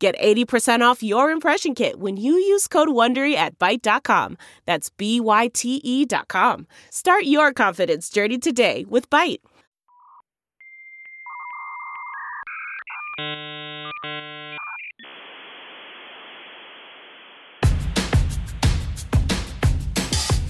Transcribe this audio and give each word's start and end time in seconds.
Get 0.00 0.18
80% 0.18 0.80
off 0.80 1.02
your 1.02 1.30
impression 1.30 1.74
kit 1.74 2.00
when 2.00 2.16
you 2.16 2.32
use 2.32 2.66
code 2.66 2.88
WONDERY 2.88 3.34
at 3.34 3.58
Byte.com. 3.58 4.38
That's 4.64 4.88
B-Y-T-E 4.88 6.06
dot 6.06 6.26
com. 6.26 6.66
Start 6.90 7.24
your 7.24 7.52
confidence 7.52 8.08
journey 8.08 8.38
today 8.38 8.86
with 8.88 9.10
Byte. 9.10 9.40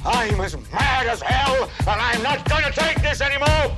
I'm 0.07 0.41
as 0.41 0.57
mad 0.73 1.07
as 1.09 1.21
hell, 1.21 1.69
and 1.81 1.89
I'm 1.89 2.23
not 2.23 2.49
gonna 2.49 2.71
take 2.71 3.03
this 3.03 3.21
anymore! 3.21 3.77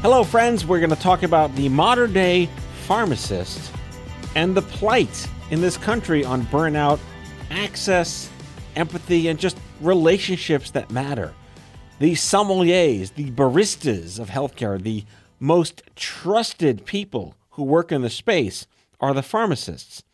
Hello, 0.00 0.22
friends. 0.22 0.64
We're 0.64 0.78
going 0.78 0.90
to 0.90 0.96
talk 0.96 1.24
about 1.24 1.52
the 1.56 1.68
modern 1.68 2.12
day 2.12 2.48
pharmacist 2.86 3.72
and 4.36 4.56
the 4.56 4.62
plight 4.62 5.28
in 5.50 5.60
this 5.60 5.76
country 5.76 6.24
on 6.24 6.42
burnout, 6.46 7.00
access, 7.50 8.30
empathy, 8.76 9.26
and 9.26 9.40
just 9.40 9.58
relationships 9.80 10.70
that 10.70 10.92
matter. 10.92 11.34
The 11.98 12.12
sommeliers, 12.12 13.12
the 13.12 13.32
baristas 13.32 14.20
of 14.20 14.30
healthcare, 14.30 14.80
the 14.80 15.04
most 15.40 15.82
trusted 15.96 16.86
people 16.86 17.34
who 17.50 17.64
work 17.64 17.90
in 17.90 18.02
the 18.02 18.08
space 18.08 18.68
are 19.00 19.12
the 19.12 19.20
pharmacists. 19.24 20.04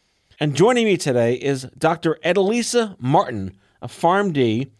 And 0.41 0.57
joining 0.57 0.87
me 0.87 0.97
today 0.97 1.35
is 1.35 1.65
Dr. 1.77 2.19
Eddilisa 2.25 2.97
Martin 2.98 3.55
of 3.83 3.93
PharmD, 3.93 4.71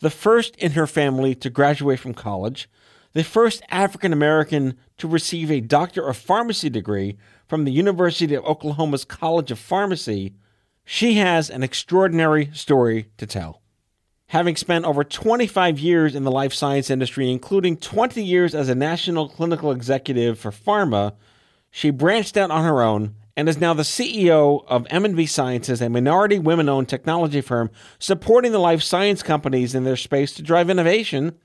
the 0.00 0.10
first 0.10 0.56
in 0.56 0.72
her 0.72 0.88
family 0.88 1.36
to 1.36 1.48
graduate 1.50 2.00
from 2.00 2.14
college 2.14 2.68
the 3.14 3.24
first 3.24 3.62
African 3.70 4.12
American 4.12 4.76
to 4.98 5.08
receive 5.08 5.50
a 5.50 5.60
Doctor 5.60 6.06
of 6.06 6.16
Pharmacy 6.16 6.68
degree 6.68 7.16
from 7.46 7.64
the 7.64 7.72
University 7.72 8.34
of 8.34 8.44
Oklahoma's 8.44 9.04
College 9.04 9.50
of 9.50 9.58
Pharmacy, 9.58 10.34
she 10.84 11.14
has 11.14 11.48
an 11.48 11.62
extraordinary 11.62 12.50
story 12.52 13.06
to 13.16 13.26
tell. 13.26 13.62
Having 14.28 14.56
spent 14.56 14.84
over 14.84 15.04
25 15.04 15.78
years 15.78 16.14
in 16.14 16.24
the 16.24 16.30
life 16.30 16.52
science 16.52 16.90
industry, 16.90 17.30
including 17.30 17.76
20 17.76 18.22
years 18.22 18.54
as 18.54 18.68
a 18.68 18.74
national 18.74 19.28
clinical 19.28 19.70
executive 19.70 20.38
for 20.38 20.50
pharma, 20.50 21.14
she 21.70 21.90
branched 21.90 22.36
out 22.36 22.50
on 22.50 22.64
her 22.64 22.82
own 22.82 23.14
and 23.36 23.48
is 23.48 23.58
now 23.58 23.74
the 23.74 23.82
CEO 23.82 24.64
of 24.66 24.86
M&B 24.90 25.26
Sciences, 25.26 25.80
a 25.80 25.88
minority 25.88 26.38
women-owned 26.38 26.88
technology 26.88 27.40
firm 27.40 27.70
supporting 27.98 28.52
the 28.52 28.58
life 28.58 28.82
science 28.82 29.22
companies 29.22 29.74
in 29.74 29.84
their 29.84 29.96
space 29.96 30.32
to 30.34 30.42
drive 30.42 30.70
innovation 30.70 31.36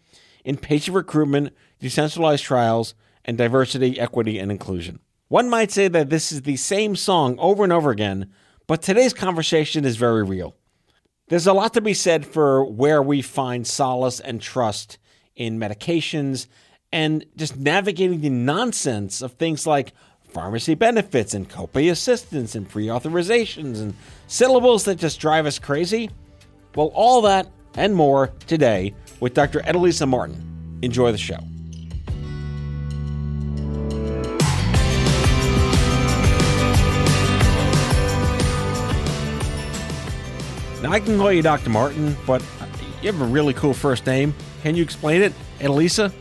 in 0.44 0.58
patient 0.58 0.95
recruitment, 0.95 1.54
decentralized 1.80 2.44
trials, 2.44 2.95
and 3.26 3.38
diversity, 3.38 4.00
equity, 4.00 4.40
and 4.40 4.52
inclusion. 4.52 5.00
One 5.28 5.50
might 5.50 5.72
say 5.72 5.88
that 5.88 6.09
this 6.09 6.31
is 6.31 6.42
the 6.42 6.56
same 6.56 6.96
song 6.96 7.38
over 7.40 7.64
and 7.64 7.72
over 7.72 7.92
again, 7.92 8.31
but 8.68 8.81
today's 8.81 9.14
conversation 9.14 9.86
is 9.86 9.96
very 9.96 10.23
real. 10.23 10.56
There's 11.28 11.48
a 11.48 11.54
lot 11.54 11.76
to 11.76 11.81
be 11.81 11.94
said 11.94 12.26
for 12.26 12.66
where 12.66 13.04
we 13.04 13.22
find 13.22 13.68
solace 13.68 14.20
and 14.20 14.42
trust 14.42 14.98
in 15.36 15.59
medications 15.59 16.47
and 16.92 17.24
just 17.36 17.56
navigating 17.56 18.22
the 18.22 18.30
nonsense 18.30 19.22
of 19.22 19.34
things 19.34 19.68
like 19.68 19.94
pharmacy 20.28 20.74
benefits 20.74 21.36
and 21.36 21.50
copay 21.50 21.92
assistance 21.92 22.56
and 22.56 22.68
pre 22.68 22.88
authorizations 22.88 23.80
and 23.80 23.94
syllables 24.28 24.86
that 24.86 24.96
just 24.96 25.19
drive 25.19 25.46
us 25.46 25.59
crazy. 25.59 26.09
Well, 26.75 26.92
all 26.96 27.22
that 27.22 27.47
and 27.75 27.96
more 27.96 28.31
today 28.47 28.96
with 29.19 29.34
Dr. 29.34 29.59
Eddilisa 29.62 30.07
Martin. 30.07 30.80
Enjoy 30.81 31.12
the 31.12 31.18
show. 31.18 31.40
Now, 40.81 40.94
I 40.94 41.02
can 41.02 41.18
call 41.18 41.34
you 41.34 41.41
Dr. 41.41 41.69
Martin, 41.69 42.16
but 42.25 42.41
you 43.02 43.12
have 43.12 43.19
a 43.22 43.25
really 43.25 43.53
cool 43.53 43.74
first 43.74 44.06
name. 44.06 44.34
Can 44.63 44.75
you 44.75 44.84
explain 44.84 45.22
it, 45.22 45.34
Eddilisa? 45.59 46.13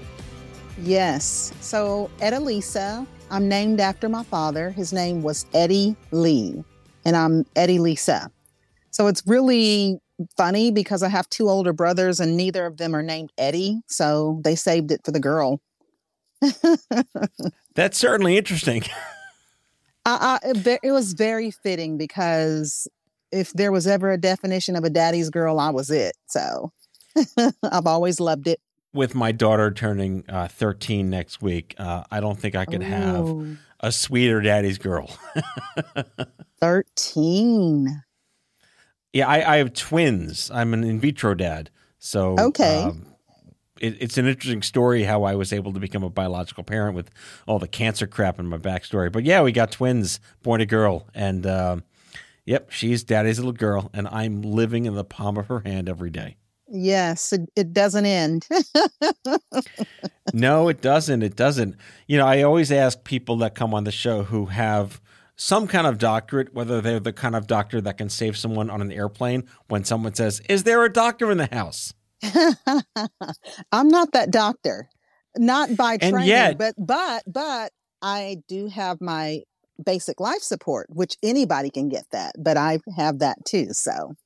Yes. 0.83 1.53
So, 1.61 2.11
Eddilisa, 2.19 3.07
I'm 3.31 3.49
named 3.49 3.79
after 3.79 4.09
my 4.09 4.25
father. 4.25 4.71
His 4.71 4.93
name 4.93 5.23
was 5.23 5.47
Eddie 5.55 5.95
Lee, 6.11 6.65
and 7.05 7.17
I'm 7.17 7.47
Eddie 7.55 7.79
Lisa. 7.79 8.33
So, 8.91 9.07
it's 9.07 9.23
really 9.27 10.01
funny 10.37 10.71
because 10.71 11.03
I 11.03 11.09
have 11.09 11.29
two 11.29 11.49
older 11.49 11.73
brothers 11.73 12.21
and 12.21 12.37
neither 12.37 12.67
of 12.67 12.77
them 12.77 12.95
are 12.95 13.03
named 13.03 13.33
Eddie. 13.39 13.81
So 13.87 14.41
they 14.45 14.55
saved 14.55 14.91
it 14.91 15.03
for 15.05 15.11
the 15.11 15.21
girl. 15.21 15.61
That's 17.75 17.99
certainly 17.99 18.37
interesting. 18.37 18.83
I, 20.05 20.39
I, 20.43 20.79
it 20.83 20.93
was 20.93 21.13
very 21.13 21.51
fitting 21.51 21.99
because 21.99 22.89
if 23.31 23.53
there 23.53 23.73
was 23.73 23.87
ever 23.87 24.11
a 24.11 24.19
definition 24.19 24.77
of 24.77 24.85
a 24.85 24.91
daddy's 24.91 25.31
girl, 25.31 25.61
I 25.61 25.71
was 25.71 25.91
it. 25.91 26.17
So 26.27 26.73
I've 27.63 27.87
always 27.87 28.21
loved 28.21 28.47
it. 28.47 28.61
With 28.95 29.15
my 29.15 29.33
daughter 29.33 29.71
turning 29.71 30.25
uh, 30.29 30.49
13 30.49 31.11
next 31.11 31.43
week, 31.43 31.75
uh, 31.79 32.05
I 32.11 32.21
don't 32.21 32.39
think 32.39 32.55
I 32.55 32.65
could 32.65 32.83
Ooh. 32.83 32.87
have 32.87 33.59
a 33.81 33.93
sweeter 33.93 34.41
daddy's 34.41 34.79
girl. 34.79 35.11
13. 36.61 38.03
Yeah, 39.13 39.29
I, 39.29 39.55
I, 39.55 39.57
have 39.59 39.73
twins. 39.73 40.51
I'm 40.51 40.75
an 40.75 40.85
in 40.85 41.01
vitro 41.01 41.35
dad. 41.35 41.71
So 41.99 42.37
okay. 42.39 42.83
Um, 42.83 43.07
it, 43.81 43.97
it's 44.01 44.19
an 44.19 44.27
interesting 44.27 44.63
story 44.63 45.05
how 45.05 45.25
I 45.25 45.35
was 45.35 45.53
able 45.53 45.73
to 45.73 45.81
become 45.81 46.03
a 46.03 46.11
biological 46.11 46.65
parent 46.65 46.95
with 46.95 47.11
all 47.47 47.59
the 47.59 47.69
cancer 47.69 48.07
crap 48.07 48.39
in 48.39 48.47
my 48.47 48.59
backstory. 48.59 49.11
But 49.11 49.25
yeah, 49.25 49.43
we 49.43 49.53
got 49.53 49.73
twins, 49.73 50.21
boy 50.43 50.55
and 50.55 50.63
a 50.63 50.67
girl, 50.67 51.09
and 51.15 51.47
um, 51.47 51.85
yep, 52.45 52.71
she's 52.71 53.05
daddy's 53.05 53.39
little 53.39 53.53
girl, 53.53 53.91
and 53.93 54.09
I'm 54.09 54.43
living 54.43 54.87
in 54.87 54.95
the 54.95 55.05
palm 55.05 55.37
of 55.37 55.47
her 55.47 55.61
hand 55.61 55.89
every 55.89 56.11
day. 56.11 56.37
Yes, 56.71 57.33
it, 57.33 57.49
it 57.57 57.73
doesn't 57.73 58.05
end. 58.05 58.47
no, 60.35 60.69
it 60.69 60.83
doesn't. 60.83 61.23
It 61.23 61.35
doesn't. 61.35 61.77
You 62.07 62.19
know, 62.19 62.27
I 62.27 62.43
always 62.43 62.71
ask 62.71 63.03
people 63.05 63.39
that 63.39 63.55
come 63.55 63.73
on 63.73 63.85
the 63.85 63.93
show 63.93 64.25
who 64.25 64.47
have 64.47 65.01
some 65.39 65.69
kind 65.69 65.87
of 65.87 65.99
doctorate, 65.99 66.53
whether 66.53 66.81
they're 66.81 67.01
the 67.01 67.13
kind 67.13 67.35
of 67.35 67.47
doctor 67.47 67.81
that 67.81 67.97
can 67.97 68.11
save 68.11 68.37
someone 68.37 68.69
on 68.69 68.83
an 68.83 68.93
airplane 68.93 69.49
when 69.69 69.85
someone 69.85 70.13
says, 70.15 70.43
Is 70.49 70.65
there 70.65 70.85
a 70.85 70.93
doctor 70.93 71.31
in 71.31 71.39
the 71.39 71.47
house? 71.47 71.95
I'm 73.73 73.89
not 73.89 74.13
that 74.13 74.31
doctor. 74.31 74.91
Not 75.37 75.77
by 75.77 75.99
and 76.01 76.13
training, 76.13 76.29
yet, 76.29 76.59
but 76.59 76.75
but 76.77 77.23
but 77.27 77.73
I 78.03 78.39
do 78.49 78.67
have 78.67 79.01
my 79.01 79.43
basic 79.83 80.19
life 80.19 80.43
support, 80.43 80.89
which 80.91 81.17
anybody 81.23 81.71
can 81.71 81.89
get 81.89 82.05
that, 82.11 82.33
but 82.37 82.57
I 82.57 82.81
have 82.97 83.21
that 83.21 83.45
too. 83.45 83.73
So 83.73 84.17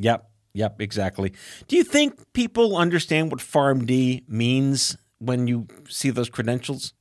Yep. 0.00 0.28
Yep, 0.54 0.80
exactly. 0.80 1.34
Do 1.68 1.76
you 1.76 1.84
think 1.84 2.32
people 2.32 2.76
understand 2.76 3.30
what 3.30 3.40
PharmD 3.40 4.28
means 4.28 4.96
when 5.18 5.46
you 5.46 5.68
see 5.88 6.10
those 6.10 6.30
credentials? 6.30 6.94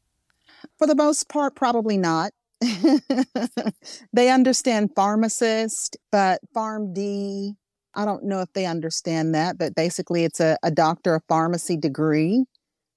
For 0.77 0.85
the 0.85 0.95
most 0.95 1.29
part, 1.29 1.55
probably 1.55 1.97
not. 1.97 2.33
they 4.13 4.29
understand 4.29 4.91
pharmacist, 4.95 5.97
but 6.11 6.41
PharmD, 6.55 7.53
I 7.93 8.05
don't 8.05 8.23
know 8.23 8.41
if 8.41 8.51
they 8.53 8.65
understand 8.65 9.35
that, 9.35 9.57
but 9.57 9.75
basically 9.75 10.23
it's 10.23 10.39
a, 10.39 10.57
a 10.63 10.71
doctor 10.71 11.15
of 11.15 11.23
pharmacy 11.27 11.77
degree. 11.77 12.45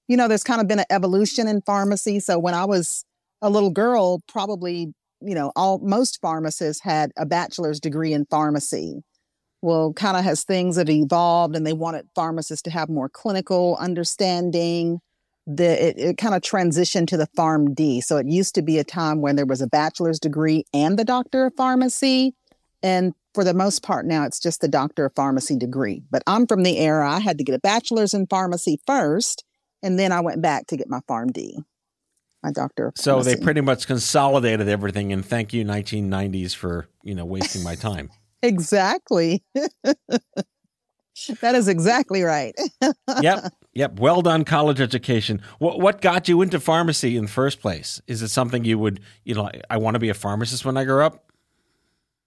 You 0.07 0.17
know, 0.17 0.27
there's 0.27 0.43
kind 0.43 0.61
of 0.61 0.67
been 0.67 0.79
an 0.79 0.85
evolution 0.89 1.47
in 1.47 1.61
pharmacy. 1.61 2.19
So 2.19 2.39
when 2.39 2.53
I 2.53 2.65
was 2.65 3.05
a 3.41 3.49
little 3.49 3.71
girl, 3.71 4.21
probably, 4.27 4.93
you 5.21 5.35
know, 5.35 5.51
all 5.55 5.79
most 5.79 6.19
pharmacists 6.21 6.83
had 6.83 7.11
a 7.17 7.25
bachelor's 7.25 7.79
degree 7.79 8.13
in 8.13 8.25
pharmacy. 8.25 9.01
Well, 9.61 9.93
kind 9.93 10.17
of 10.17 10.25
as 10.25 10.43
things 10.43 10.77
have 10.77 10.89
evolved 10.89 11.55
and 11.55 11.65
they 11.67 11.73
wanted 11.73 12.07
pharmacists 12.15 12.63
to 12.63 12.71
have 12.71 12.89
more 12.89 13.09
clinical 13.09 13.77
understanding 13.79 15.01
the 15.57 15.87
it, 15.87 15.99
it 15.99 16.17
kind 16.17 16.35
of 16.35 16.41
transitioned 16.41 17.07
to 17.07 17.17
the 17.17 17.27
PharmD. 17.37 18.01
So 18.03 18.17
it 18.17 18.27
used 18.27 18.55
to 18.55 18.61
be 18.61 18.79
a 18.79 18.83
time 18.83 19.21
when 19.21 19.35
there 19.35 19.45
was 19.45 19.61
a 19.61 19.67
bachelor's 19.67 20.19
degree 20.19 20.65
and 20.73 20.97
the 20.97 21.05
doctor 21.05 21.45
of 21.45 21.55
pharmacy. 21.55 22.33
And 22.83 23.13
for 23.33 23.43
the 23.43 23.53
most 23.53 23.83
part 23.83 24.05
now 24.05 24.25
it's 24.25 24.39
just 24.39 24.61
the 24.61 24.67
doctor 24.67 25.05
of 25.05 25.15
pharmacy 25.15 25.57
degree. 25.57 26.03
But 26.09 26.23
I'm 26.27 26.47
from 26.47 26.63
the 26.63 26.77
era 26.77 27.09
I 27.09 27.19
had 27.19 27.37
to 27.37 27.43
get 27.43 27.55
a 27.55 27.59
bachelor's 27.59 28.13
in 28.13 28.27
pharmacy 28.27 28.79
first, 28.85 29.43
and 29.83 29.97
then 29.97 30.11
I 30.11 30.21
went 30.21 30.41
back 30.41 30.67
to 30.67 30.77
get 30.77 30.89
my 30.89 30.99
PharmD. 31.09 31.63
my 32.43 32.51
doctor. 32.51 32.91
So 32.95 33.21
they 33.21 33.35
pretty 33.35 33.61
much 33.61 33.87
consolidated 33.87 34.67
everything, 34.67 35.13
and 35.13 35.25
thank 35.25 35.53
you, 35.53 35.63
1990s, 35.63 36.55
for 36.55 36.87
you 37.03 37.15
know 37.15 37.25
wasting 37.25 37.63
my 37.63 37.75
time. 37.75 38.09
exactly. 38.43 39.43
that 41.41 41.55
is 41.55 41.67
exactly 41.67 42.23
right. 42.23 42.55
yep, 43.21 43.53
yep. 43.73 43.99
Well 43.99 44.21
done, 44.21 44.45
college 44.45 44.81
education. 44.81 45.41
What 45.59 45.79
what 45.79 46.01
got 46.01 46.27
you 46.27 46.41
into 46.41 46.59
pharmacy 46.59 47.17
in 47.17 47.25
the 47.25 47.31
first 47.31 47.59
place? 47.59 48.01
Is 48.07 48.21
it 48.21 48.29
something 48.29 48.63
you 48.63 48.77
would 48.79 48.99
you 49.23 49.35
know? 49.35 49.49
I 49.69 49.77
want 49.77 49.95
to 49.95 49.99
be 49.99 50.09
a 50.09 50.13
pharmacist 50.13 50.65
when 50.65 50.77
I 50.77 50.83
grow 50.83 51.05
up. 51.05 51.31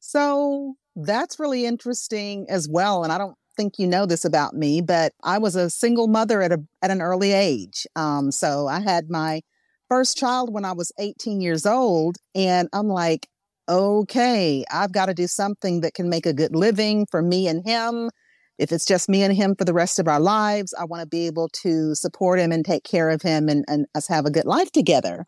So 0.00 0.75
that's 0.96 1.41
really 1.41 1.67
interesting 1.67 2.46
as 2.49 2.69
well. 2.69 3.05
And 3.05 3.12
I 3.12 3.19
don't 3.19 3.37
think 3.56 3.79
you 3.79 3.87
know 3.87 4.06
this 4.06 4.25
about 4.25 4.55
me, 4.55 4.81
but 4.81 5.12
I 5.23 5.38
was 5.38 5.56
a 5.56 5.70
single 5.70 6.08
mother 6.08 6.43
at 6.43 6.52
a 6.52 6.62
at 6.82 6.91
an 6.91 7.00
early 7.00 7.32
age. 7.32 7.87
Um, 7.96 8.31
so 8.31 8.67
I 8.67 8.81
had 8.81 9.11
my 9.11 9.41
first 9.88 10.17
child 10.17 10.52
when 10.52 10.64
I 10.64 10.73
was 10.73 10.93
18 10.99 11.41
years 11.41 11.67
old, 11.67 12.17
and 12.35 12.69
I'm 12.73 12.88
like, 12.88 13.29
okay, 13.69 14.64
I've 14.70 14.93
got 14.93 15.06
to 15.06 15.14
do 15.14 15.26
something 15.26 15.81
that 15.81 15.94
can 15.94 16.08
make 16.08 16.26
a 16.26 16.32
good 16.32 16.55
living 16.55 17.06
for 17.11 17.23
me 17.23 17.49
and 17.49 17.67
him. 17.67 18.11
If 18.59 18.71
it's 18.71 18.87
just 18.87 19.09
me 19.09 19.23
and 19.23 19.35
him 19.35 19.56
for 19.56 19.65
the 19.65 19.75
rest 19.75 19.99
of 19.99 20.06
our 20.06 20.21
lives, 20.21 20.73
I 20.79 20.85
want 20.85 21.01
to 21.01 21.09
be 21.09 21.27
able 21.27 21.49
to 21.62 21.95
support 21.95 22.39
him 22.39 22.53
and 22.53 22.65
take 22.65 22.85
care 22.85 23.11
of 23.11 23.23
him 23.23 23.49
and, 23.49 23.65
and 23.69 23.87
us 23.95 24.06
have 24.09 24.27
a 24.27 24.31
good 24.31 24.45
life 24.45 24.71
together. 24.71 25.27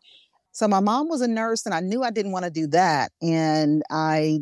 So 0.53 0.67
my 0.67 0.79
mom 0.79 1.07
was 1.09 1.21
a 1.21 1.27
nurse, 1.27 1.65
and 1.65 1.75
I 1.75 1.81
knew 1.81 2.03
I 2.03 2.09
didn't 2.09 2.31
want 2.31 2.45
to 2.45 2.51
do 2.51 2.67
that. 2.67 3.11
And 3.21 3.83
I 3.91 4.39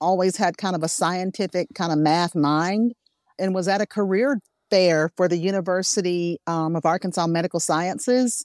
always 0.00 0.36
had 0.36 0.56
kind 0.56 0.74
of 0.74 0.82
a 0.82 0.88
scientific 0.88 1.68
kind 1.74 1.92
of 1.92 1.98
math 1.98 2.34
mind 2.34 2.92
and 3.38 3.54
was 3.54 3.68
at 3.68 3.80
a 3.80 3.86
career 3.86 4.40
fair 4.70 5.10
for 5.16 5.28
the 5.28 5.38
University 5.38 6.38
um, 6.46 6.76
of 6.76 6.84
Arkansas 6.84 7.26
Medical 7.26 7.60
Sciences 7.60 8.44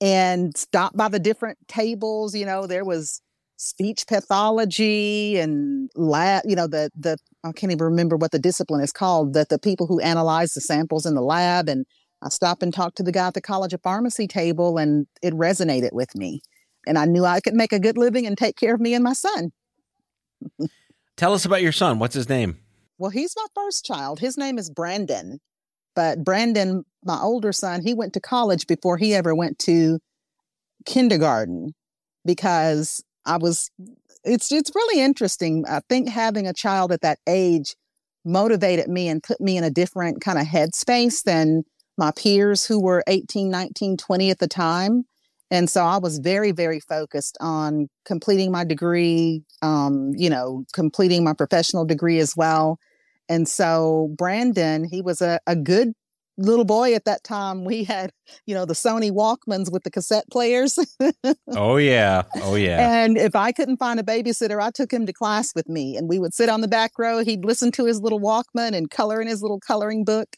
and 0.00 0.56
stopped 0.56 0.96
by 0.96 1.08
the 1.08 1.18
different 1.18 1.58
tables. 1.68 2.34
You 2.34 2.46
know, 2.46 2.66
there 2.66 2.84
was 2.84 3.20
speech 3.56 4.06
pathology 4.06 5.38
and 5.38 5.90
lab, 5.94 6.42
you 6.46 6.56
know, 6.56 6.66
the, 6.66 6.90
the, 6.98 7.16
I 7.44 7.52
can't 7.52 7.72
even 7.72 7.84
remember 7.84 8.16
what 8.16 8.32
the 8.32 8.38
discipline 8.38 8.82
is 8.82 8.92
called, 8.92 9.34
that 9.34 9.48
the 9.48 9.58
people 9.58 9.86
who 9.86 10.00
analyze 10.00 10.52
the 10.52 10.60
samples 10.60 11.06
in 11.06 11.14
the 11.14 11.22
lab. 11.22 11.68
And 11.68 11.86
I 12.22 12.28
stopped 12.28 12.62
and 12.62 12.72
talked 12.72 12.96
to 12.96 13.02
the 13.02 13.12
guy 13.12 13.28
at 13.28 13.34
the 13.34 13.40
College 13.40 13.72
of 13.72 13.82
Pharmacy 13.82 14.26
table 14.26 14.78
and 14.78 15.06
it 15.22 15.34
resonated 15.34 15.92
with 15.92 16.14
me. 16.14 16.42
And 16.86 16.98
I 16.98 17.06
knew 17.06 17.24
I 17.24 17.40
could 17.40 17.54
make 17.54 17.72
a 17.72 17.80
good 17.80 17.96
living 17.96 18.26
and 18.26 18.36
take 18.36 18.56
care 18.56 18.74
of 18.74 18.80
me 18.80 18.94
and 18.94 19.04
my 19.04 19.14
son. 19.14 19.52
Tell 21.16 21.32
us 21.32 21.44
about 21.44 21.62
your 21.62 21.72
son. 21.72 21.98
What's 21.98 22.14
his 22.14 22.28
name? 22.28 22.58
Well, 22.98 23.10
he's 23.10 23.34
my 23.36 23.46
first 23.54 23.84
child. 23.84 24.20
His 24.20 24.36
name 24.36 24.58
is 24.58 24.70
Brandon. 24.70 25.40
But 25.94 26.24
Brandon, 26.24 26.84
my 27.04 27.20
older 27.20 27.52
son, 27.52 27.82
he 27.82 27.94
went 27.94 28.12
to 28.14 28.20
college 28.20 28.66
before 28.66 28.96
he 28.96 29.14
ever 29.14 29.34
went 29.34 29.58
to 29.60 30.00
kindergarten 30.84 31.74
because 32.24 33.02
I 33.26 33.36
was 33.36 33.70
it's 34.24 34.50
it's 34.50 34.74
really 34.74 35.02
interesting. 35.02 35.64
I 35.68 35.80
think 35.88 36.08
having 36.08 36.46
a 36.46 36.52
child 36.52 36.92
at 36.92 37.02
that 37.02 37.18
age 37.26 37.74
motivated 38.24 38.88
me 38.88 39.08
and 39.08 39.22
put 39.22 39.40
me 39.40 39.56
in 39.56 39.64
a 39.64 39.70
different 39.70 40.20
kind 40.22 40.38
of 40.38 40.46
headspace 40.46 41.22
than 41.24 41.62
my 41.96 42.10
peers 42.10 42.66
who 42.66 42.80
were 42.80 43.04
18, 43.06 43.50
19, 43.50 43.96
20 43.96 44.30
at 44.30 44.38
the 44.38 44.48
time. 44.48 45.04
And 45.50 45.68
so 45.68 45.84
I 45.84 45.98
was 45.98 46.18
very, 46.18 46.50
very 46.50 46.80
focused 46.80 47.36
on 47.40 47.88
completing 48.04 48.50
my 48.50 48.64
degree, 48.64 49.44
um, 49.62 50.12
you 50.16 50.30
know, 50.30 50.64
completing 50.72 51.22
my 51.22 51.34
professional 51.34 51.84
degree 51.84 52.18
as 52.18 52.34
well. 52.34 52.78
And 53.28 53.46
so 53.48 54.14
Brandon, 54.16 54.84
he 54.84 55.02
was 55.02 55.20
a, 55.20 55.38
a 55.46 55.54
good 55.54 55.92
little 56.36 56.64
boy 56.64 56.94
at 56.94 57.04
that 57.04 57.24
time. 57.24 57.64
We 57.64 57.84
had, 57.84 58.12
you 58.46 58.54
know, 58.54 58.64
the 58.64 58.74
Sony 58.74 59.10
Walkmans 59.10 59.70
with 59.70 59.82
the 59.84 59.90
cassette 59.90 60.24
players. 60.30 60.78
oh, 61.48 61.76
yeah. 61.76 62.22
Oh, 62.42 62.54
yeah. 62.54 63.02
And 63.04 63.16
if 63.16 63.34
I 63.34 63.52
couldn't 63.52 63.78
find 63.78 64.00
a 64.00 64.02
babysitter, 64.02 64.62
I 64.62 64.70
took 64.70 64.92
him 64.92 65.06
to 65.06 65.12
class 65.12 65.54
with 65.54 65.68
me 65.68 65.96
and 65.96 66.08
we 66.08 66.18
would 66.18 66.34
sit 66.34 66.48
on 66.48 66.60
the 66.60 66.68
back 66.68 66.92
row. 66.98 67.22
He'd 67.24 67.44
listen 67.44 67.70
to 67.72 67.84
his 67.84 68.00
little 68.00 68.20
Walkman 68.20 68.74
and 68.74 68.90
color 68.90 69.20
in 69.20 69.28
his 69.28 69.42
little 69.42 69.60
coloring 69.60 70.04
book. 70.04 70.28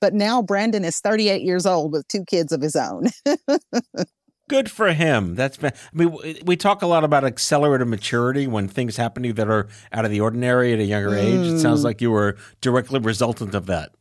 But 0.00 0.12
now 0.12 0.42
Brandon 0.42 0.84
is 0.84 0.98
38 0.98 1.42
years 1.42 1.64
old 1.64 1.92
with 1.92 2.06
two 2.08 2.24
kids 2.24 2.52
of 2.52 2.60
his 2.60 2.76
own. 2.76 3.06
Good 4.48 4.70
for 4.70 4.92
him. 4.92 5.34
That's 5.34 5.58
I 5.64 5.72
mean 5.92 6.16
we 6.44 6.56
talk 6.56 6.82
a 6.82 6.86
lot 6.86 7.02
about 7.02 7.24
accelerated 7.24 7.88
maturity 7.88 8.46
when 8.46 8.68
things 8.68 8.96
happen 8.96 9.24
to 9.24 9.28
you 9.28 9.32
that 9.32 9.48
are 9.48 9.66
out 9.92 10.04
of 10.04 10.12
the 10.12 10.20
ordinary 10.20 10.72
at 10.72 10.78
a 10.78 10.84
younger 10.84 11.10
mm. 11.10 11.18
age. 11.18 11.54
It 11.54 11.58
sounds 11.58 11.82
like 11.82 12.00
you 12.00 12.12
were 12.12 12.36
directly 12.60 13.00
resultant 13.00 13.56
of 13.56 13.66
that. 13.66 13.95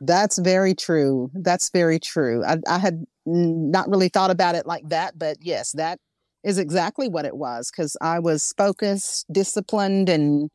That's 0.00 0.38
very 0.38 0.74
true. 0.74 1.30
That's 1.34 1.70
very 1.70 1.98
true. 1.98 2.44
I, 2.44 2.58
I 2.68 2.78
had 2.78 3.04
not 3.24 3.88
really 3.88 4.08
thought 4.08 4.30
about 4.30 4.54
it 4.54 4.66
like 4.66 4.88
that, 4.88 5.18
but 5.18 5.38
yes, 5.40 5.72
that 5.72 5.98
is 6.44 6.58
exactly 6.58 7.08
what 7.08 7.24
it 7.24 7.36
was 7.36 7.70
because 7.70 7.96
I 8.00 8.20
was 8.20 8.54
focused, 8.56 9.26
disciplined, 9.32 10.08
and 10.08 10.50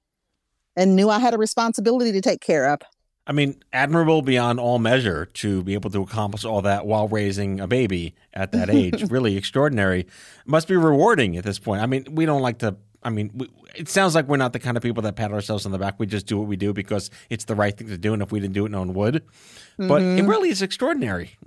and 0.77 0.95
knew 0.95 1.09
I 1.09 1.19
had 1.19 1.33
a 1.33 1.37
responsibility 1.37 2.11
to 2.13 2.21
take 2.21 2.39
care 2.39 2.71
of. 2.71 2.79
I 3.27 3.33
mean, 3.33 3.61
admirable 3.71 4.21
beyond 4.21 4.59
all 4.59 4.79
measure 4.79 5.25
to 5.25 5.63
be 5.63 5.73
able 5.73 5.91
to 5.91 6.01
accomplish 6.01 6.43
all 6.43 6.61
that 6.63 6.85
while 6.85 7.07
raising 7.07 7.59
a 7.59 7.67
baby 7.67 8.15
at 8.33 8.51
that 8.53 8.69
age. 8.69 9.03
really 9.11 9.37
extraordinary. 9.37 10.07
Must 10.45 10.67
be 10.67 10.75
rewarding 10.75 11.37
at 11.37 11.43
this 11.43 11.59
point. 11.59 11.81
I 11.81 11.85
mean, 11.85 12.05
we 12.11 12.25
don't 12.25 12.41
like 12.41 12.59
to. 12.59 12.75
I 13.03 13.09
mean, 13.09 13.31
we, 13.33 13.49
it 13.75 13.89
sounds 13.89 14.15
like 14.15 14.27
we're 14.27 14.37
not 14.37 14.53
the 14.53 14.59
kind 14.59 14.77
of 14.77 14.83
people 14.83 15.01
that 15.03 15.15
pat 15.15 15.31
ourselves 15.31 15.65
on 15.65 15.71
the 15.71 15.79
back. 15.79 15.95
We 15.97 16.05
just 16.05 16.27
do 16.27 16.37
what 16.37 16.47
we 16.47 16.55
do 16.55 16.73
because 16.73 17.09
it's 17.29 17.45
the 17.45 17.55
right 17.55 17.75
thing 17.75 17.87
to 17.87 17.97
do, 17.97 18.13
and 18.13 18.21
if 18.21 18.31
we 18.31 18.39
didn't 18.39 18.53
do 18.53 18.65
it, 18.65 18.69
no 18.69 18.79
one 18.79 18.93
would. 18.93 19.15
Mm-hmm. 19.15 19.87
But 19.87 20.01
it 20.01 20.05
mm-hmm. 20.05 20.27
really 20.29 20.49
is 20.49 20.61
extraordinary. 20.61 21.37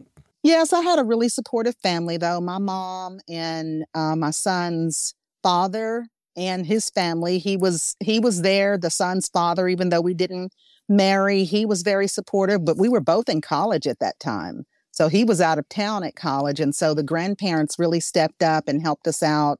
Yes, 0.42 0.72
I 0.72 0.82
had 0.82 0.98
a 0.98 1.04
really 1.04 1.28
supportive 1.28 1.76
family, 1.82 2.16
though. 2.16 2.40
My 2.40 2.58
mom 2.58 3.20
and 3.28 3.84
uh, 3.94 4.16
my 4.16 4.30
son's 4.30 5.14
father 5.42 6.06
and 6.36 6.66
his 6.66 6.90
family. 6.90 7.38
He 7.38 7.56
was 7.56 7.96
he 8.00 8.18
was 8.18 8.42
there, 8.42 8.76
the 8.76 8.90
son's 8.90 9.28
father, 9.28 9.68
even 9.68 9.88
though 9.88 10.00
we 10.00 10.14
didn't 10.14 10.52
marry. 10.88 11.44
He 11.44 11.64
was 11.64 11.82
very 11.82 12.08
supportive, 12.08 12.64
but 12.64 12.76
we 12.76 12.88
were 12.88 13.00
both 13.00 13.28
in 13.28 13.40
college 13.40 13.86
at 13.86 14.00
that 14.00 14.18
time. 14.20 14.66
So 14.90 15.08
he 15.08 15.24
was 15.24 15.40
out 15.40 15.58
of 15.58 15.68
town 15.68 16.04
at 16.04 16.14
college. 16.14 16.60
And 16.60 16.74
so 16.74 16.94
the 16.94 17.02
grandparents 17.02 17.78
really 17.78 18.00
stepped 18.00 18.42
up 18.42 18.68
and 18.68 18.80
helped 18.80 19.08
us 19.08 19.22
out, 19.22 19.58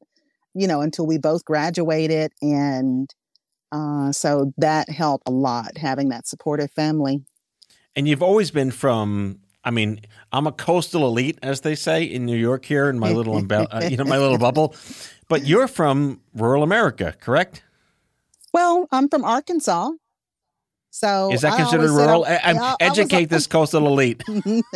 you 0.54 0.66
know, 0.66 0.80
until 0.80 1.06
we 1.06 1.18
both 1.18 1.44
graduated. 1.44 2.32
And 2.40 3.12
uh, 3.72 4.12
so 4.12 4.52
that 4.58 4.88
helped 4.88 5.28
a 5.28 5.32
lot, 5.32 5.76
having 5.76 6.08
that 6.10 6.26
supportive 6.26 6.70
family. 6.70 7.22
And 7.96 8.08
you've 8.08 8.22
always 8.22 8.50
been 8.50 8.70
from 8.70 9.40
I 9.66 9.70
mean, 9.70 10.00
I'm 10.30 10.46
a 10.46 10.52
coastal 10.52 11.06
elite, 11.06 11.38
as 11.42 11.62
they 11.62 11.74
say 11.74 12.04
in 12.04 12.26
New 12.26 12.36
York 12.36 12.66
here 12.66 12.90
in 12.90 12.98
my 12.98 13.12
little, 13.12 13.36
uh, 13.50 13.88
you 13.88 13.96
know, 13.96 14.04
my 14.04 14.18
little 14.18 14.36
bubble. 14.50 14.74
But 15.28 15.46
you're 15.46 15.68
from 15.68 16.20
rural 16.34 16.62
America, 16.62 17.14
correct? 17.18 17.62
Well, 18.52 18.86
I'm 18.92 19.08
from 19.08 19.24
Arkansas, 19.24 19.92
so 20.90 21.32
is 21.32 21.40
that 21.40 21.56
considered 21.56 21.90
rural? 21.90 22.24
yeah, 22.28 22.76
educate 22.78 23.24
this 23.24 23.48
coastal 23.48 23.86
elite. 23.88 24.22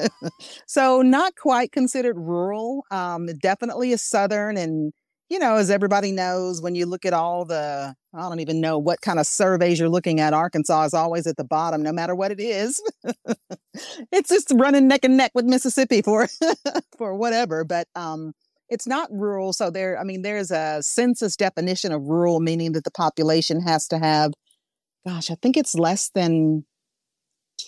so 0.66 1.00
not 1.00 1.37
quite 1.37 1.70
considered 1.70 2.16
rural. 2.18 2.85
Um, 2.90 3.26
definitely 3.40 3.92
a 3.92 3.99
southern, 3.99 4.56
and 4.56 4.92
you 5.28 5.38
know, 5.38 5.56
as 5.56 5.70
everybody 5.70 6.12
knows, 6.12 6.62
when 6.62 6.75
you 6.75 6.87
look 6.87 7.04
at 7.04 7.12
all 7.12 7.44
the, 7.44 7.94
I 8.14 8.28
don't 8.28 8.40
even 8.40 8.61
know 8.61 8.78
what 8.78 9.00
kind 9.00 9.18
of 9.18 9.26
surveys 9.26 9.78
you're 9.78 9.88
looking 9.88 10.20
at. 10.20 10.32
Arkansas 10.32 10.85
is 10.85 10.94
always 10.94 11.26
at 11.26 11.37
the 11.37 11.44
bottom, 11.44 11.82
no 11.82 11.92
matter 11.92 12.14
what 12.14 12.32
it 12.32 12.40
is. 12.40 12.82
it's 14.11 14.30
just 14.30 14.52
running 14.54 14.88
neck 14.88 15.04
and 15.04 15.16
neck 15.16 15.32
with 15.35 15.44
Mississippi 15.44 16.02
for 16.02 16.28
for 16.97 17.14
whatever. 17.14 17.64
But 17.64 17.88
um, 17.94 18.32
it's 18.68 18.87
not 18.87 19.11
rural. 19.12 19.52
So 19.52 19.70
there, 19.70 19.99
I 19.99 20.04
mean, 20.04 20.23
there's 20.23 20.50
a 20.50 20.82
census 20.82 21.37
definition 21.37 21.92
of 21.92 22.02
rural, 22.02 22.40
meaning 22.40 22.73
that 22.73 22.85
the 22.85 22.90
population 22.90 23.61
has 23.61 23.87
to 23.88 23.99
have 23.99 24.32
gosh, 25.06 25.30
I 25.30 25.37
think 25.40 25.56
it's 25.56 25.75
less 25.75 26.11
than 26.11 26.64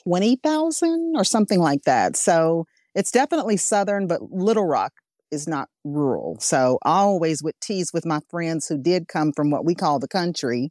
20,000 0.04 1.14
or 1.16 1.24
something 1.24 1.60
like 1.60 1.82
that. 1.84 2.16
So 2.16 2.66
it's 2.94 3.10
definitely 3.10 3.56
Southern, 3.56 4.06
but 4.06 4.30
Little 4.30 4.66
Rock 4.66 4.92
is 5.30 5.48
not 5.48 5.68
rural. 5.84 6.38
So 6.40 6.78
I 6.84 6.98
always 7.00 7.42
would 7.42 7.60
tease 7.60 7.92
with 7.92 8.06
my 8.06 8.20
friends 8.28 8.66
who 8.68 8.78
did 8.78 9.08
come 9.08 9.32
from 9.32 9.50
what 9.50 9.64
we 9.64 9.74
call 9.74 9.98
the 9.98 10.08
country 10.08 10.70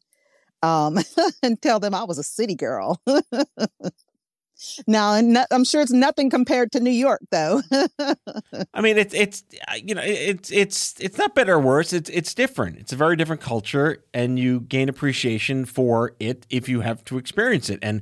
um, 0.62 0.98
and 1.44 1.62
tell 1.62 1.80
them 1.80 1.94
I 1.94 2.04
was 2.04 2.18
a 2.18 2.24
city 2.24 2.56
girl. 2.56 3.02
now, 4.88 5.14
I'm 5.52 5.64
sure 5.64 5.82
it's 5.82 5.92
nothing 5.92 6.30
compared 6.30 6.72
to 6.74 6.80
New 6.80 6.90
York, 6.90 7.22
though. 7.32 7.62
I 8.74 8.82
mean, 8.82 8.98
it's 8.98 9.14
it's 9.14 9.44
you 9.84 9.96
know 9.96 10.02
it's 10.04 10.52
it's 10.52 10.96
it's 11.00 11.18
not 11.18 11.36
better 11.36 11.54
or 11.54 11.60
worse. 11.60 11.94
It's 11.94 12.10
it's 12.10 12.34
different. 12.34 12.78
It's 12.78 12.94
a 12.94 12.98
very 12.98 13.16
different 13.16 13.42
culture, 13.42 14.04
and 14.14 14.38
you 14.38 14.62
gain 14.62 14.90
appreciation 14.90 15.66
for 15.66 16.16
it 16.20 16.46
if 16.50 16.68
you 16.68 16.82
have 16.82 17.04
to 17.06 17.18
experience 17.18 17.70
it. 17.70 17.80
And 17.82 18.02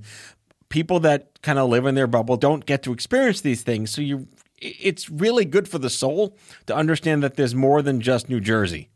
people 0.69 0.99
that 1.01 1.41
kind 1.41 1.59
of 1.59 1.69
live 1.69 1.85
in 1.85 1.95
their 1.95 2.07
bubble 2.07 2.37
don't 2.37 2.65
get 2.65 2.83
to 2.83 2.93
experience 2.93 3.41
these 3.41 3.61
things, 3.61 3.91
so 3.91 4.01
you 4.01 4.27
it's 4.57 5.09
really 5.09 5.45
good 5.45 5.67
for 5.67 5.77
the 5.77 5.89
soul 5.89 6.37
to 6.65 6.75
understand 6.75 7.23
that 7.23 7.35
there's 7.35 7.55
more 7.55 7.81
than 7.81 8.01
just 8.01 8.29
New 8.29 8.39
Jersey. 8.39 8.89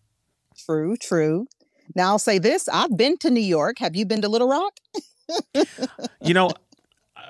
True, 0.65 0.95
true. 0.97 1.47
Now 1.95 2.09
I'll 2.09 2.19
say 2.19 2.39
this: 2.39 2.67
I've 2.69 2.95
been 2.95 3.17
to 3.19 3.29
New 3.29 3.41
York. 3.41 3.79
Have 3.79 3.95
you 3.95 4.05
been 4.05 4.21
to 4.21 4.29
Little 4.29 4.47
Rock? 4.47 4.77
you 6.21 6.33
know, 6.33 6.51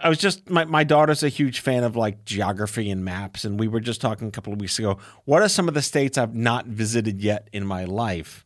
I 0.04 0.10
was 0.10 0.18
just 0.18 0.50
my, 0.50 0.66
my 0.66 0.84
daughter's 0.84 1.24
a 1.24 1.30
huge 1.30 1.60
fan 1.60 1.84
of 1.84 1.96
like 1.96 2.26
geography 2.26 2.90
and 2.90 3.06
maps, 3.06 3.46
and 3.46 3.60
we 3.60 3.68
were 3.68 3.80
just 3.80 4.02
talking 4.02 4.28
a 4.28 4.32
couple 4.32 4.54
of 4.54 4.60
weeks 4.60 4.80
ago. 4.80 4.98
What 5.26 5.42
are 5.42 5.50
some 5.50 5.68
of 5.68 5.74
the 5.74 5.82
states 5.82 6.18
I've 6.18 6.36
not 6.36 6.66
visited 6.66 7.22
yet 7.22 7.50
in 7.54 7.66
my 7.66 7.86
life? 7.86 8.46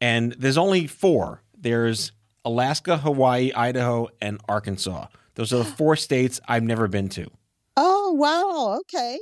And 0.00 0.32
there's 0.32 0.58
only 0.58 0.86
four. 0.86 1.42
There's 1.56 2.12
Alaska, 2.44 2.98
Hawaii, 2.98 3.52
Idaho, 3.52 4.08
and 4.20 4.40
Arkansas. 4.48 5.06
Those 5.34 5.52
are 5.52 5.58
the 5.58 5.64
four 5.64 5.94
states 5.94 6.40
I've 6.48 6.62
never 6.62 6.88
been 6.88 7.08
to. 7.10 7.30
Oh, 7.76 8.12
wow. 8.12 8.78
Okay. 8.80 9.18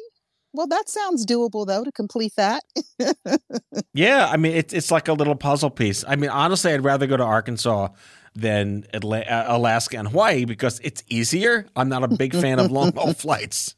Well, 0.53 0.67
that 0.69 0.89
sounds 0.89 1.27
doable 1.27 1.67
though 1.67 1.85
to 1.85 1.93
complete 1.93 2.33
that. 2.37 2.63
yeah, 3.95 4.29
I 4.31 4.39
mean 4.39 4.57
it's 4.57 4.73
it's 4.73 4.91
like 4.91 5.07
a 5.09 5.13
little 5.13 5.37
puzzle 5.37 5.71
piece. 5.71 6.05
I 6.09 6.17
mean, 6.17 6.31
honestly, 6.31 6.73
I'd 6.73 6.83
rather 6.83 7.07
go 7.07 7.17
to 7.17 7.23
Arkansas 7.23 7.89
than 8.35 8.85
uh, 8.95 9.45
Alaska 9.47 9.99
and 9.99 10.09
Hawaii 10.09 10.45
because 10.45 10.81
it's 10.81 11.03
easier. 11.09 11.67
I'm 11.77 11.89
not 11.89 12.03
a 12.03 12.09
big 12.09 12.33
fan 12.33 12.59
of 12.59 12.71
long 12.71 12.93
haul 12.93 13.13
flights. 13.15 13.75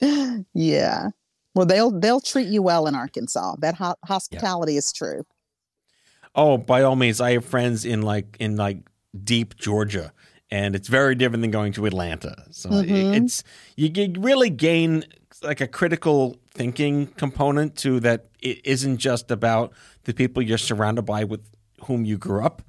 Yeah. 0.00 1.08
Well, 1.54 1.66
they'll 1.66 1.90
they'll 1.90 2.20
treat 2.20 2.48
you 2.48 2.62
well 2.62 2.86
in 2.86 2.94
Arkansas. 2.94 3.56
That 3.60 3.76
ho- 3.76 3.96
hospitality 4.04 4.72
yeah. 4.72 4.78
is 4.78 4.92
true. 4.92 5.24
Oh, 6.34 6.58
by 6.58 6.82
all 6.82 6.96
means, 6.96 7.20
I 7.20 7.32
have 7.32 7.44
friends 7.44 7.84
in 7.84 8.02
like 8.02 8.36
in 8.40 8.56
like 8.56 8.78
deep 9.22 9.56
Georgia, 9.56 10.12
and 10.54 10.76
it's 10.76 10.86
very 10.86 11.16
different 11.16 11.42
than 11.42 11.50
going 11.50 11.72
to 11.72 11.84
Atlanta. 11.84 12.44
So 12.52 12.70
mm-hmm. 12.70 13.24
it's 13.24 13.42
you, 13.74 13.90
you 13.92 14.14
really 14.20 14.50
gain 14.50 15.04
like 15.42 15.60
a 15.60 15.66
critical 15.66 16.36
thinking 16.52 17.08
component 17.08 17.74
to 17.78 17.98
that. 18.00 18.26
It 18.40 18.60
isn't 18.64 18.98
just 18.98 19.32
about 19.32 19.72
the 20.04 20.14
people 20.14 20.42
you're 20.42 20.58
surrounded 20.58 21.02
by 21.02 21.24
with 21.24 21.40
whom 21.86 22.04
you 22.04 22.18
grew 22.18 22.44
up, 22.44 22.62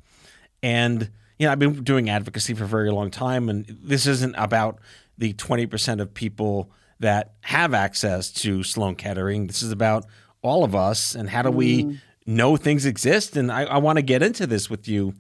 and 0.63 1.11
you 1.37 1.45
know 1.45 1.51
I've 1.51 1.59
been 1.59 1.83
doing 1.83 2.09
advocacy 2.09 2.55
for 2.55 2.63
a 2.63 2.67
very 2.67 2.89
long 2.89 3.11
time, 3.11 3.49
and 3.49 3.65
this 3.83 4.07
isn't 4.07 4.33
about 4.35 4.79
the 5.19 5.33
twenty 5.33 5.67
percent 5.67 6.01
of 6.01 6.11
people 6.11 6.71
that 6.99 7.33
have 7.41 7.75
access 7.75 8.31
to 8.31 8.63
Sloan 8.63 8.95
Kettering. 8.95 9.45
This 9.45 9.61
is 9.61 9.71
about 9.71 10.05
all 10.41 10.63
of 10.63 10.73
us, 10.73 11.13
and 11.13 11.29
how 11.29 11.43
do 11.43 11.51
we 11.51 11.83
mm 11.83 11.99
know 12.25 12.57
things 12.57 12.85
exist. 12.85 13.37
And 13.37 13.51
I, 13.51 13.63
I 13.65 13.77
want 13.77 13.97
to 13.97 14.01
get 14.01 14.23
into 14.23 14.47
this 14.47 14.69
with 14.69 14.87
you. 14.87 15.13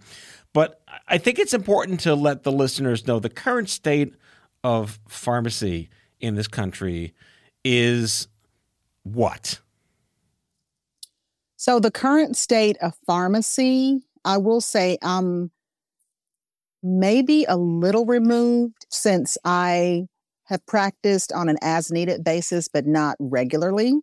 But 0.55 0.79
I 1.09 1.17
think 1.17 1.37
it's 1.37 1.53
important 1.53 1.99
to 1.99 2.15
let 2.15 2.43
the 2.43 2.51
listeners 2.51 3.05
know 3.05 3.19
the 3.19 3.29
current 3.29 3.67
state 3.67 4.15
of 4.63 5.01
pharmacy 5.05 5.89
in 6.21 6.35
this 6.35 6.47
country 6.47 7.13
is 7.65 8.29
what? 9.03 9.59
So, 11.57 11.81
the 11.81 11.91
current 11.91 12.37
state 12.37 12.77
of 12.81 12.93
pharmacy, 13.05 14.05
I 14.23 14.37
will 14.37 14.61
say, 14.61 14.97
um, 15.01 15.51
maybe 16.81 17.43
a 17.49 17.57
little 17.57 18.05
removed 18.05 18.85
since 18.89 19.37
I 19.43 20.07
have 20.45 20.65
practiced 20.65 21.33
on 21.33 21.49
an 21.49 21.57
as 21.61 21.91
needed 21.91 22.23
basis, 22.23 22.69
but 22.69 22.85
not 22.85 23.17
regularly 23.19 23.95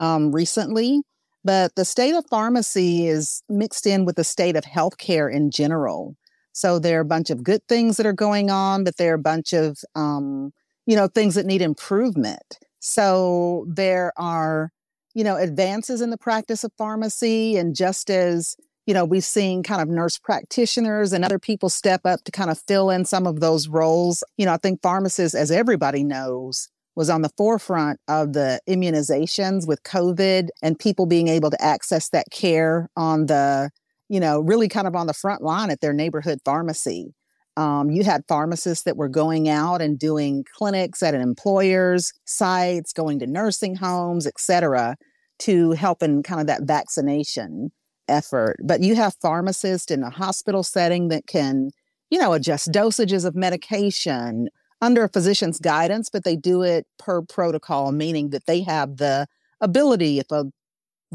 um, 0.00 0.32
recently. 0.32 1.02
But 1.44 1.74
the 1.76 1.84
state 1.84 2.14
of 2.14 2.26
pharmacy 2.28 3.06
is 3.06 3.42
mixed 3.48 3.86
in 3.86 4.04
with 4.04 4.16
the 4.16 4.24
state 4.24 4.56
of 4.56 4.64
healthcare 4.64 5.32
in 5.32 5.50
general. 5.50 6.16
So 6.52 6.78
there 6.78 6.98
are 6.98 7.02
a 7.02 7.06
bunch 7.06 7.30
of 7.30 7.44
good 7.44 7.62
things 7.68 7.96
that 7.96 8.06
are 8.06 8.12
going 8.12 8.50
on, 8.50 8.82
but 8.82 8.96
there 8.96 9.12
are 9.12 9.14
a 9.14 9.18
bunch 9.18 9.52
of, 9.52 9.78
um, 9.94 10.52
you 10.86 10.96
know, 10.96 11.06
things 11.06 11.36
that 11.36 11.46
need 11.46 11.62
improvement. 11.62 12.58
So 12.80 13.64
there 13.68 14.12
are, 14.16 14.72
you 15.14 15.22
know, 15.22 15.36
advances 15.36 16.00
in 16.00 16.10
the 16.10 16.18
practice 16.18 16.64
of 16.64 16.72
pharmacy. 16.76 17.56
And 17.56 17.76
just 17.76 18.10
as, 18.10 18.56
you 18.86 18.94
know, 18.94 19.04
we've 19.04 19.24
seen 19.24 19.62
kind 19.62 19.80
of 19.80 19.88
nurse 19.88 20.18
practitioners 20.18 21.12
and 21.12 21.24
other 21.24 21.38
people 21.38 21.68
step 21.68 22.00
up 22.04 22.24
to 22.24 22.32
kind 22.32 22.50
of 22.50 22.58
fill 22.66 22.90
in 22.90 23.04
some 23.04 23.26
of 23.26 23.38
those 23.38 23.68
roles, 23.68 24.24
you 24.36 24.44
know, 24.44 24.52
I 24.52 24.56
think 24.56 24.82
pharmacists, 24.82 25.36
as 25.36 25.50
everybody 25.50 26.02
knows, 26.02 26.68
was 26.98 27.08
on 27.08 27.22
the 27.22 27.30
forefront 27.36 28.00
of 28.08 28.32
the 28.32 28.60
immunizations 28.68 29.68
with 29.68 29.80
COVID 29.84 30.48
and 30.62 30.76
people 30.76 31.06
being 31.06 31.28
able 31.28 31.48
to 31.48 31.62
access 31.62 32.08
that 32.08 32.26
care 32.32 32.88
on 32.96 33.26
the, 33.26 33.70
you 34.08 34.18
know, 34.18 34.40
really 34.40 34.66
kind 34.66 34.88
of 34.88 34.96
on 34.96 35.06
the 35.06 35.14
front 35.14 35.40
line 35.40 35.70
at 35.70 35.80
their 35.80 35.92
neighborhood 35.92 36.40
pharmacy. 36.44 37.14
Um, 37.56 37.88
you 37.88 38.02
had 38.02 38.24
pharmacists 38.26 38.82
that 38.82 38.96
were 38.96 39.08
going 39.08 39.48
out 39.48 39.80
and 39.80 39.96
doing 39.96 40.44
clinics 40.56 41.00
at 41.00 41.14
an 41.14 41.20
employer's 41.20 42.12
sites, 42.24 42.92
going 42.92 43.20
to 43.20 43.28
nursing 43.28 43.76
homes, 43.76 44.26
et 44.26 44.40
cetera, 44.40 44.96
to 45.38 45.70
help 45.70 46.02
in 46.02 46.24
kind 46.24 46.40
of 46.40 46.48
that 46.48 46.64
vaccination 46.64 47.70
effort. 48.08 48.56
But 48.64 48.82
you 48.82 48.96
have 48.96 49.14
pharmacists 49.22 49.92
in 49.92 50.02
a 50.02 50.10
hospital 50.10 50.64
setting 50.64 51.08
that 51.08 51.28
can, 51.28 51.70
you 52.10 52.18
know, 52.18 52.32
adjust 52.32 52.72
dosages 52.72 53.24
of 53.24 53.36
medication, 53.36 54.48
under 54.80 55.04
a 55.04 55.08
physician's 55.08 55.58
guidance, 55.58 56.08
but 56.10 56.24
they 56.24 56.36
do 56.36 56.62
it 56.62 56.86
per 56.98 57.22
protocol, 57.22 57.92
meaning 57.92 58.30
that 58.30 58.46
they 58.46 58.62
have 58.62 58.96
the 58.98 59.26
ability 59.60 60.18
if 60.18 60.30
a 60.30 60.44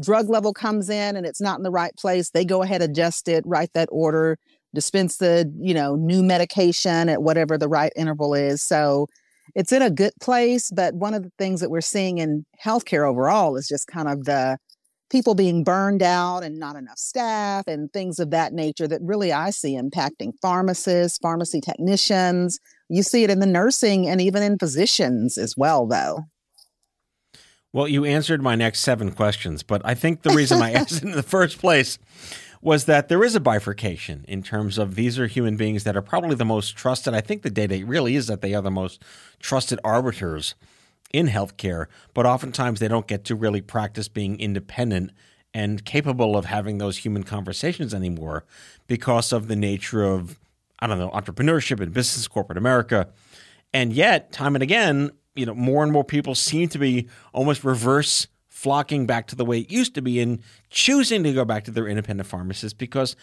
drug 0.00 0.28
level 0.28 0.52
comes 0.52 0.90
in 0.90 1.16
and 1.16 1.24
it's 1.24 1.40
not 1.40 1.58
in 1.58 1.62
the 1.62 1.70
right 1.70 1.96
place, 1.96 2.30
they 2.30 2.44
go 2.44 2.62
ahead, 2.62 2.82
adjust 2.82 3.28
it, 3.28 3.44
write 3.46 3.72
that 3.74 3.88
order, 3.92 4.38
dispense 4.74 5.18
the, 5.18 5.50
you 5.58 5.72
know, 5.72 5.94
new 5.94 6.22
medication 6.22 7.08
at 7.08 7.22
whatever 7.22 7.56
the 7.56 7.68
right 7.68 7.92
interval 7.96 8.34
is. 8.34 8.60
So 8.60 9.06
it's 9.54 9.72
in 9.72 9.82
a 9.82 9.90
good 9.90 10.12
place. 10.20 10.70
But 10.70 10.94
one 10.94 11.14
of 11.14 11.22
the 11.22 11.32
things 11.38 11.60
that 11.60 11.70
we're 11.70 11.80
seeing 11.80 12.18
in 12.18 12.44
healthcare 12.62 13.08
overall 13.08 13.56
is 13.56 13.68
just 13.68 13.86
kind 13.86 14.08
of 14.08 14.24
the 14.24 14.58
people 15.10 15.34
being 15.34 15.62
burned 15.62 16.02
out 16.02 16.40
and 16.40 16.58
not 16.58 16.76
enough 16.76 16.98
staff 16.98 17.68
and 17.68 17.92
things 17.92 18.18
of 18.18 18.30
that 18.30 18.52
nature 18.52 18.88
that 18.88 19.00
really 19.02 19.32
I 19.32 19.50
see 19.50 19.78
impacting 19.78 20.32
pharmacists, 20.42 21.18
pharmacy 21.18 21.60
technicians, 21.60 22.58
you 22.88 23.02
see 23.02 23.24
it 23.24 23.30
in 23.30 23.40
the 23.40 23.46
nursing 23.46 24.06
and 24.06 24.20
even 24.20 24.42
in 24.42 24.58
physicians 24.58 25.38
as 25.38 25.56
well, 25.56 25.86
though. 25.86 26.24
Well, 27.72 27.88
you 27.88 28.04
answered 28.04 28.40
my 28.40 28.54
next 28.54 28.80
seven 28.80 29.10
questions, 29.10 29.64
but 29.64 29.82
I 29.84 29.94
think 29.94 30.22
the 30.22 30.34
reason 30.34 30.62
I 30.62 30.72
asked 30.74 31.02
in 31.02 31.10
the 31.10 31.22
first 31.22 31.58
place 31.58 31.98
was 32.62 32.84
that 32.86 33.08
there 33.08 33.24
is 33.24 33.34
a 33.34 33.40
bifurcation 33.40 34.24
in 34.26 34.42
terms 34.42 34.78
of 34.78 34.94
these 34.94 35.18
are 35.18 35.26
human 35.26 35.56
beings 35.56 35.84
that 35.84 35.96
are 35.96 36.02
probably 36.02 36.34
the 36.34 36.44
most 36.44 36.76
trusted. 36.76 37.12
I 37.12 37.20
think 37.20 37.42
the 37.42 37.50
data 37.50 37.84
really 37.84 38.16
is 38.16 38.26
that 38.28 38.40
they 38.40 38.54
are 38.54 38.62
the 38.62 38.70
most 38.70 39.02
trusted 39.38 39.78
arbiters 39.84 40.54
in 41.12 41.28
healthcare, 41.28 41.86
but 42.14 42.26
oftentimes 42.26 42.80
they 42.80 42.88
don't 42.88 43.06
get 43.06 43.24
to 43.24 43.34
really 43.34 43.60
practice 43.60 44.08
being 44.08 44.38
independent 44.40 45.10
and 45.52 45.84
capable 45.84 46.36
of 46.36 46.46
having 46.46 46.78
those 46.78 46.98
human 46.98 47.22
conversations 47.22 47.92
anymore 47.92 48.44
because 48.86 49.32
of 49.32 49.46
the 49.46 49.56
nature 49.56 50.04
of 50.04 50.38
I 50.78 50.86
don't 50.86 50.98
know, 50.98 51.10
entrepreneurship 51.10 51.80
and 51.80 51.92
business, 51.92 52.26
corporate 52.28 52.58
America. 52.58 53.08
And 53.72 53.92
yet, 53.92 54.32
time 54.32 54.56
and 54.56 54.62
again, 54.62 55.10
you 55.34 55.46
know, 55.46 55.54
more 55.54 55.82
and 55.82 55.92
more 55.92 56.04
people 56.04 56.34
seem 56.34 56.68
to 56.70 56.78
be 56.78 57.08
almost 57.32 57.64
reverse 57.64 58.28
flocking 58.48 59.06
back 59.06 59.26
to 59.26 59.36
the 59.36 59.44
way 59.44 59.60
it 59.60 59.70
used 59.70 59.94
to 59.94 60.02
be 60.02 60.20
and 60.20 60.40
choosing 60.70 61.22
to 61.24 61.32
go 61.32 61.44
back 61.44 61.64
to 61.64 61.70
their 61.70 61.86
independent 61.86 62.28
pharmacists 62.28 62.72
because 62.72 63.16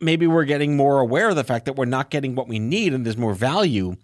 maybe 0.00 0.26
we're 0.26 0.44
getting 0.44 0.76
more 0.76 0.98
aware 0.98 1.28
of 1.28 1.36
the 1.36 1.44
fact 1.44 1.66
that 1.66 1.76
we're 1.76 1.84
not 1.84 2.10
getting 2.10 2.34
what 2.34 2.48
we 2.48 2.58
need 2.58 2.92
and 2.94 3.04
there's 3.04 3.16
more 3.16 3.34
value 3.34 3.94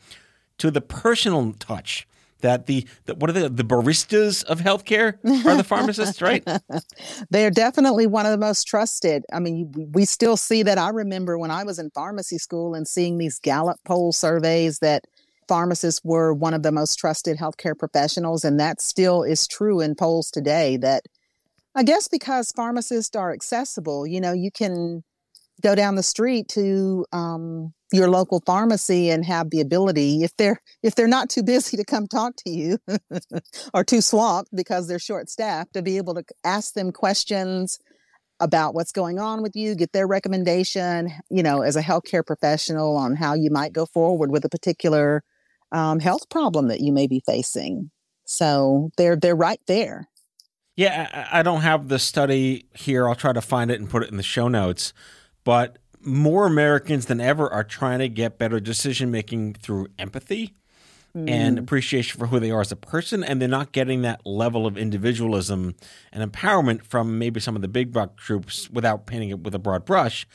to 0.59 0.71
the 0.71 0.81
personal 0.81 1.53
touch 1.55 2.07
that 2.47 2.67
the, 2.67 2.87
the 3.07 3.15
what 3.17 3.29
are 3.29 3.33
the 3.33 3.49
the 3.49 3.65
baristas 3.65 4.45
of 4.45 4.61
healthcare 4.61 5.19
are 5.45 5.57
the 5.57 5.65
pharmacists, 5.65 6.23
right? 6.23 6.47
They're 7.31 7.51
definitely 7.51 8.07
one 8.07 8.25
of 8.25 8.31
the 8.31 8.39
most 8.39 8.69
trusted. 8.69 9.25
I 9.33 9.41
mean, 9.41 9.73
we 9.93 10.05
still 10.05 10.37
see 10.37 10.63
that. 10.63 10.79
I 10.79 10.91
remember 10.91 11.39
when 11.39 11.51
I 11.51 11.65
was 11.65 11.81
in 11.81 11.91
pharmacy 11.91 12.39
school 12.39 12.75
and 12.75 12.87
seeing 12.87 13.19
these 13.19 13.41
Gallup 13.41 13.79
poll 13.85 14.13
surveys 14.13 14.79
that 14.79 15.05
pharmacists 15.49 16.01
were 16.05 16.33
one 16.33 16.55
of 16.55 16.63
the 16.63 16.73
most 16.73 16.97
trusted 16.97 17.37
healthcare 17.37 17.77
professionals, 17.77 18.45
and 18.45 18.61
that 18.61 18.81
still 18.81 19.25
is 19.25 19.49
true 19.49 19.81
in 19.81 19.97
polls 19.97 20.31
today. 20.31 20.77
That 20.77 21.03
I 21.75 21.83
guess 21.83 22.07
because 22.07 22.53
pharmacists 22.53 23.17
are 23.17 23.33
accessible, 23.33 24.07
you 24.07 24.21
know, 24.21 24.33
you 24.33 24.53
can 24.53 25.03
go 25.63 25.75
down 25.75 25.95
the 25.95 26.03
street 26.03 26.49
to 26.49 27.05
um, 27.13 27.73
your 27.93 28.09
local 28.09 28.43
pharmacy 28.45 29.11
and 29.11 29.25
have 29.25 29.51
the 29.51 29.61
ability 29.61 30.23
if 30.23 30.37
they're 30.37 30.61
if 30.83 30.95
they're 30.95 31.07
not 31.07 31.31
too 31.31 31.43
busy 31.43 31.77
to 31.77 31.85
come 31.85 32.07
talk 32.07 32.35
to 32.37 32.51
you 32.51 32.79
or 33.75 33.85
too 33.85 34.01
swamped 34.01 34.55
because 34.55 34.89
they're 34.89 34.99
short 34.99 35.29
staffed 35.31 35.73
to 35.73 35.83
be 35.83 35.97
able 35.97 36.15
to 36.15 36.25
ask 36.45 36.75
them 36.75 36.93
questions 36.93 37.79
about 38.39 38.75
what's 38.75 38.93
going 38.93 39.19
on 39.19 39.43
with 39.43 39.57
you 39.57 39.75
get 39.75 39.93
their 39.93 40.07
recommendation 40.07 41.11
you 41.31 41.43
know 41.43 41.63
as 41.63 41.77
a 41.77 41.83
healthcare 41.83 42.27
professional 42.27 42.97
on 42.97 43.15
how 43.15 43.35
you 43.35 43.51
might 43.51 43.73
go 43.73 43.87
forward 43.87 44.31
with 44.31 44.45
a 44.45 44.49
particular 44.49 45.23
um, 45.73 46.01
health 46.01 46.29
problem 46.29 46.69
that 46.69 46.81
you 46.81 46.93
may 46.93 47.07
be 47.07 47.21
facing. 47.25 47.91
So 48.25 48.91
they're 48.97 49.17
they're 49.17 49.37
right 49.37 49.61
there. 49.67 50.09
Yeah 50.77 51.27
I, 51.33 51.41
I 51.41 51.43
don't 51.43 51.63
have 51.63 51.89
the 51.89 51.99
study 51.99 52.67
here. 52.75 53.09
I'll 53.09 53.15
try 53.15 53.33
to 53.33 53.41
find 53.41 53.71
it 53.71 53.81
and 53.81 53.89
put 53.89 54.03
it 54.03 54.11
in 54.11 54.17
the 54.17 54.23
show 54.23 54.49
notes 54.49 54.93
but 55.47 55.79
more 56.01 56.45
Americans 56.45 57.07
than 57.07 57.21
ever 57.21 57.49
are 57.53 57.63
trying 57.63 58.01
to 58.01 58.09
get 58.09 58.37
better 58.37 58.59
decision 58.59 59.13
making 59.13 59.55
through 59.55 59.87
empathy 59.97 60.57
mm. 61.17 61.31
and 61.31 61.57
appreciation 61.57 62.19
for 62.19 62.27
who 62.27 62.41
they 62.41 62.51
are 62.51 62.61
as 62.61 62.73
a 62.73 62.77
person, 62.77 63.23
and 63.23 63.41
they're 63.41 63.49
not 63.49 63.71
getting 63.71 64.03
that 64.03 64.27
level 64.27 64.67
of 64.67 64.77
individualism 64.77 65.77
and 66.13 66.33
empowerment 66.33 66.83
from 66.83 67.21
maybe 67.21 67.39
some 67.39 67.55
of 67.55 67.63
the 67.63 67.69
big 67.69 67.93
buck 67.93 68.17
groups 68.17 68.69
without 68.71 69.07
painting 69.07 69.31
it 69.31 69.39
with 69.39 69.55
a 69.55 69.59
broad 69.61 69.85
brush. 69.85 70.27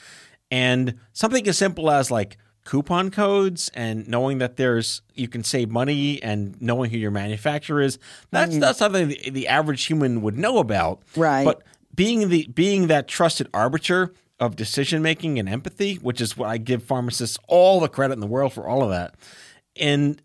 And 0.49 0.95
something 1.11 1.45
as 1.45 1.57
simple 1.57 1.91
as 1.91 2.09
like 2.09 2.37
coupon 2.63 3.11
codes 3.11 3.69
and 3.73 4.07
knowing 4.07 4.37
that 4.37 4.55
there's 4.55 5.01
you 5.13 5.27
can 5.27 5.43
save 5.43 5.69
money 5.69 6.23
and 6.23 6.61
knowing 6.61 6.89
who 6.89 6.97
your 6.97 7.09
manufacturer 7.09 7.81
is 7.81 7.97
that's 8.29 8.55
that's 8.59 8.77
something 8.77 9.07
the, 9.07 9.31
the 9.31 9.47
average 9.47 9.83
human 9.85 10.21
would 10.21 10.37
know 10.37 10.59
about 10.59 11.01
Right. 11.15 11.43
but 11.43 11.63
being 11.95 12.29
the 12.29 12.45
being 12.53 12.85
that 12.85 13.07
trusted 13.07 13.47
arbiter 13.51 14.13
of 14.41 14.57
decision 14.57 15.01
making 15.01 15.39
and 15.39 15.47
empathy 15.47 15.95
which 15.95 16.19
is 16.19 16.35
what 16.35 16.49
i 16.49 16.57
give 16.57 16.83
pharmacists 16.83 17.37
all 17.47 17.79
the 17.79 17.87
credit 17.87 18.13
in 18.13 18.19
the 18.19 18.27
world 18.27 18.51
for 18.51 18.67
all 18.67 18.83
of 18.83 18.89
that 18.89 19.15
and 19.79 20.21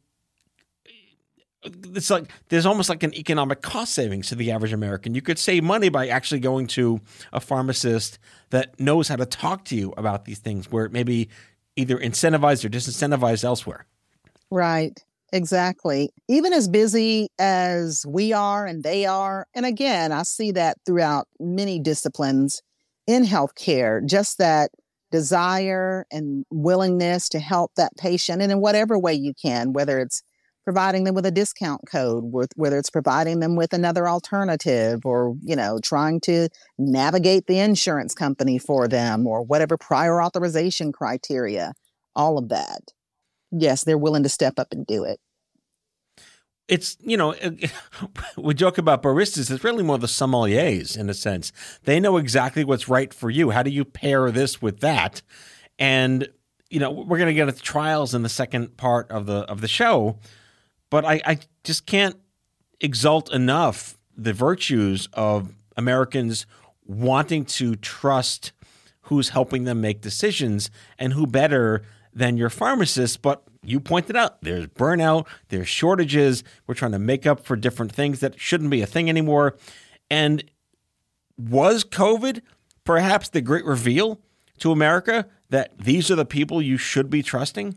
it's 1.94 2.10
like 2.10 2.30
there's 2.48 2.66
almost 2.66 2.88
like 2.88 3.02
an 3.02 3.14
economic 3.14 3.62
cost 3.62 3.92
savings 3.92 4.28
to 4.28 4.34
the 4.34 4.50
average 4.50 4.72
American. 4.72 5.14
You 5.14 5.22
could 5.22 5.38
save 5.38 5.64
money 5.64 5.88
by 5.88 6.08
actually 6.08 6.40
going 6.40 6.66
to 6.68 7.00
a 7.32 7.40
pharmacist 7.40 8.18
that 8.50 8.78
knows 8.78 9.08
how 9.08 9.16
to 9.16 9.26
talk 9.26 9.64
to 9.66 9.76
you 9.76 9.92
about 9.96 10.24
these 10.24 10.38
things, 10.38 10.70
where 10.70 10.84
it 10.84 10.92
may 10.92 11.02
be 11.02 11.28
either 11.76 11.98
incentivized 11.98 12.64
or 12.64 12.68
disincentivized 12.68 13.44
elsewhere. 13.44 13.86
Right. 14.50 15.02
Exactly. 15.32 16.10
Even 16.28 16.52
as 16.52 16.68
busy 16.68 17.28
as 17.38 18.06
we 18.06 18.32
are 18.32 18.64
and 18.64 18.84
they 18.84 19.06
are, 19.06 19.46
and 19.54 19.66
again, 19.66 20.12
I 20.12 20.22
see 20.22 20.52
that 20.52 20.78
throughout 20.86 21.26
many 21.40 21.80
disciplines 21.80 22.62
in 23.06 23.24
healthcare, 23.24 24.04
just 24.04 24.38
that 24.38 24.70
desire 25.10 26.06
and 26.10 26.44
willingness 26.50 27.28
to 27.28 27.38
help 27.38 27.72
that 27.76 27.96
patient 27.96 28.42
and 28.42 28.50
in 28.50 28.60
whatever 28.60 28.98
way 28.98 29.14
you 29.14 29.32
can, 29.34 29.72
whether 29.72 29.98
it's 29.98 30.22
providing 30.64 31.04
them 31.04 31.14
with 31.14 31.24
a 31.24 31.30
discount 31.30 31.80
code, 31.86 32.24
whether 32.56 32.76
it's 32.76 32.90
providing 32.90 33.38
them 33.38 33.54
with 33.54 33.72
another 33.72 34.08
alternative 34.08 35.06
or, 35.06 35.36
you 35.42 35.54
know, 35.54 35.78
trying 35.80 36.20
to 36.20 36.48
navigate 36.76 37.46
the 37.46 37.60
insurance 37.60 38.14
company 38.14 38.58
for 38.58 38.88
them 38.88 39.28
or 39.28 39.42
whatever 39.42 39.76
prior 39.76 40.20
authorization 40.20 40.90
criteria, 40.90 41.72
all 42.16 42.36
of 42.36 42.48
that 42.48 42.80
yes, 43.50 43.84
they're 43.84 43.98
willing 43.98 44.22
to 44.22 44.28
step 44.28 44.58
up 44.58 44.68
and 44.72 44.86
do 44.86 45.04
it. 45.04 45.18
It's, 46.68 46.96
you 47.00 47.16
know, 47.16 47.34
we 48.36 48.54
joke 48.54 48.78
about 48.78 49.02
baristas, 49.02 49.50
it's 49.50 49.62
really 49.62 49.84
more 49.84 49.98
the 49.98 50.06
sommeliers 50.06 50.98
in 50.98 51.08
a 51.08 51.14
sense. 51.14 51.52
They 51.84 52.00
know 52.00 52.16
exactly 52.16 52.64
what's 52.64 52.88
right 52.88 53.14
for 53.14 53.30
you. 53.30 53.50
How 53.50 53.62
do 53.62 53.70
you 53.70 53.84
pair 53.84 54.30
this 54.30 54.60
with 54.60 54.80
that? 54.80 55.22
And, 55.78 56.28
you 56.70 56.80
know, 56.80 56.90
we're 56.90 57.18
going 57.18 57.28
to 57.28 57.34
get 57.34 57.48
into 57.48 57.62
trials 57.62 58.14
in 58.14 58.22
the 58.22 58.28
second 58.28 58.76
part 58.76 59.10
of 59.10 59.26
the 59.26 59.40
of 59.50 59.60
the 59.60 59.68
show, 59.68 60.18
but 60.90 61.04
I, 61.04 61.20
I 61.24 61.38
just 61.62 61.86
can't 61.86 62.16
exalt 62.80 63.32
enough 63.32 63.98
the 64.16 64.32
virtues 64.32 65.08
of 65.12 65.54
Americans 65.76 66.46
wanting 66.84 67.44
to 67.44 67.76
trust 67.76 68.52
who's 69.02 69.30
helping 69.30 69.64
them 69.64 69.80
make 69.80 70.00
decisions 70.00 70.70
and 70.98 71.12
who 71.12 71.26
better 71.26 71.82
than 72.12 72.36
your 72.36 72.50
pharmacist. 72.50 73.22
But 73.22 73.45
you 73.68 73.80
pointed 73.80 74.16
out 74.16 74.42
there's 74.42 74.66
burnout, 74.66 75.26
there's 75.48 75.68
shortages. 75.68 76.44
We're 76.66 76.74
trying 76.74 76.92
to 76.92 76.98
make 76.98 77.26
up 77.26 77.44
for 77.44 77.56
different 77.56 77.92
things 77.92 78.20
that 78.20 78.40
shouldn't 78.40 78.70
be 78.70 78.82
a 78.82 78.86
thing 78.86 79.08
anymore. 79.08 79.56
And 80.10 80.44
was 81.36 81.84
COVID 81.84 82.42
perhaps 82.84 83.28
the 83.28 83.40
great 83.40 83.64
reveal 83.64 84.20
to 84.58 84.72
America 84.72 85.26
that 85.50 85.76
these 85.78 86.10
are 86.10 86.16
the 86.16 86.24
people 86.24 86.62
you 86.62 86.78
should 86.78 87.10
be 87.10 87.22
trusting? 87.22 87.76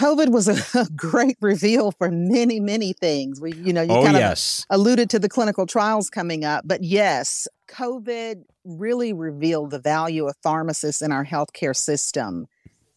COVID 0.00 0.30
was 0.30 0.48
a, 0.48 0.86
great 0.96 1.36
reveal 1.40 1.92
for 1.92 2.10
many, 2.10 2.60
many 2.60 2.92
things. 2.92 3.40
We, 3.40 3.54
you 3.54 3.72
know, 3.72 3.82
you 3.82 3.92
oh, 3.92 4.04
kind 4.04 4.16
yes. 4.16 4.66
of 4.68 4.78
alluded 4.78 5.10
to 5.10 5.18
the 5.18 5.28
clinical 5.28 5.66
trials 5.66 6.10
coming 6.10 6.44
up, 6.44 6.64
but 6.66 6.82
yes, 6.82 7.48
COVID 7.68 8.42
really 8.64 9.12
revealed 9.12 9.70
the 9.70 9.78
value 9.78 10.26
of 10.26 10.36
pharmacists 10.42 11.00
in 11.00 11.12
our 11.12 11.24
healthcare 11.24 11.74
system. 11.74 12.46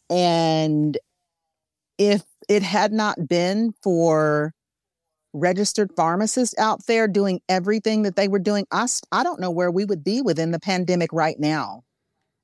And 0.10 0.98
if 1.98 2.24
it 2.48 2.63
had 2.63 2.92
not 2.92 3.28
been 3.28 3.74
for 3.84 4.54
registered 5.34 5.92
pharmacists 5.96 6.58
out 6.58 6.86
there 6.88 7.08
doing 7.08 7.39
everything 7.48 8.01
that 8.01 8.16
they 8.16 8.28
were 8.28 8.39
doing, 8.39 8.66
i 8.72 9.24
don't 9.24 9.39
know 9.39 9.51
where 9.51 9.70
we 9.70 9.86
would 9.86 10.04
be 10.04 10.22
within 10.22 10.51
the 10.51 10.60
pandemic 10.60 11.13
right 11.13 11.39
now. 11.39 11.84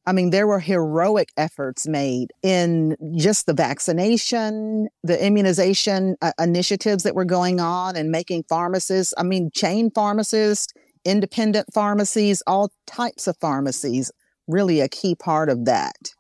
I 0.08 0.12
mean, 0.12 0.30
there 0.30 0.46
were 0.46 0.60
heroic 0.60 1.32
efforts 1.36 1.88
made 1.88 2.32
in 2.44 2.96
just 3.18 3.48
the 3.48 3.56
vaccination, 3.56 4.88
the 5.04 5.26
immunization 5.26 6.16
uh, 6.22 6.32
initiatives 6.40 7.02
that 7.04 7.16
were 7.16 7.26
going 7.26 7.60
on, 7.60 7.96
and 7.96 8.12
making 8.12 8.44
pharmacists, 8.48 9.16
I 9.18 9.24
mean, 9.24 9.50
chain 9.52 9.90
pharmacists, 9.90 10.72
independent 11.06 11.74
pharmacies, 11.74 12.44
all 12.46 12.72
types 12.86 13.26
of 13.26 13.36
pharmacies, 13.42 14.12
really 14.48 14.80
a 14.80 14.88
key 14.88 15.16
part 15.16 15.50
of 15.50 15.66
that 15.66 16.15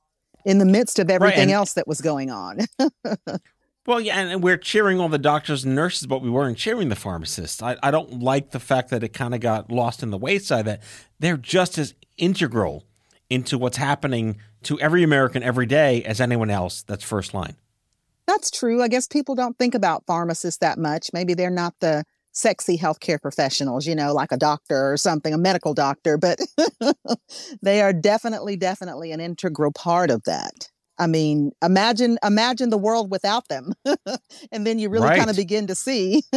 in 0.46 0.60
the 0.60 0.66
midst 0.66 1.00
of 1.00 1.10
everything 1.10 1.44
and- 1.44 1.52
else 1.52 1.74
that 1.74 1.88
was 1.88 2.02
going 2.02 2.30
on. 2.32 2.60
Well, 3.88 4.02
yeah, 4.02 4.20
and 4.20 4.42
we're 4.42 4.58
cheering 4.58 5.00
all 5.00 5.10
the 5.10 5.20
doctors 5.20 5.64
and 5.64 5.76
nurses, 5.76 6.08
but 6.08 6.20
we 6.24 6.30
weren't 6.30 6.58
cheering 6.58 6.90
the 6.90 6.96
pharmacists. 6.96 7.62
I, 7.62 7.78
I 7.84 7.92
don't 7.92 8.20
like 8.20 8.50
the 8.50 8.60
fact 8.60 8.90
that 8.90 9.04
it 9.04 9.10
kind 9.10 9.36
of 9.36 9.42
got 9.42 9.72
lost 9.72 10.02
in 10.02 10.10
the 10.10 10.18
wayside 10.18 10.66
that 10.66 10.82
they're 11.20 11.38
just 11.38 11.78
as 11.78 11.94
integral 12.18 12.84
into 13.30 13.60
what's 13.60 13.78
happening 13.78 14.38
to 14.64 14.80
every 14.80 15.04
American 15.04 15.44
every 15.44 15.68
day 15.68 16.04
as 16.04 16.20
anyone 16.20 16.50
else 16.50 16.82
that's 16.82 17.04
first 17.04 17.36
line. 17.36 17.58
That's 18.26 18.50
true. 18.50 18.82
I 18.82 18.88
guess 18.88 19.08
people 19.08 19.36
don't 19.36 19.56
think 19.60 19.76
about 19.76 20.04
pharmacists 20.08 20.60
that 20.62 20.80
much. 20.80 21.12
Maybe 21.14 21.36
they're 21.36 21.52
not 21.52 21.76
the 21.80 22.06
sexy 22.36 22.78
healthcare 22.78 23.20
professionals, 23.20 23.88
you 23.88 23.96
know, 23.96 24.14
like 24.14 24.32
a 24.32 24.38
doctor 24.38 24.92
or 24.92 24.98
something, 24.98 25.34
a 25.34 25.38
medical 25.38 25.74
doctor, 25.74 26.18
but 26.18 26.40
they 27.62 27.82
are 27.82 27.94
definitely, 27.94 28.58
definitely 28.58 29.12
an 29.12 29.20
integral 29.20 29.72
part 29.72 30.12
of 30.12 30.24
that. 30.26 30.70
I 30.98 31.08
mean, 31.08 31.52
imagine 31.64 32.18
imagine 32.24 32.70
the 32.70 32.78
world 32.78 33.12
without 33.12 33.48
them. 33.48 33.74
and 34.52 34.66
then 34.66 34.80
you 34.80 34.90
really 34.90 35.10
kind 35.10 35.30
of 35.30 35.36
begin 35.36 35.68
to 35.68 35.76
see 35.76 36.24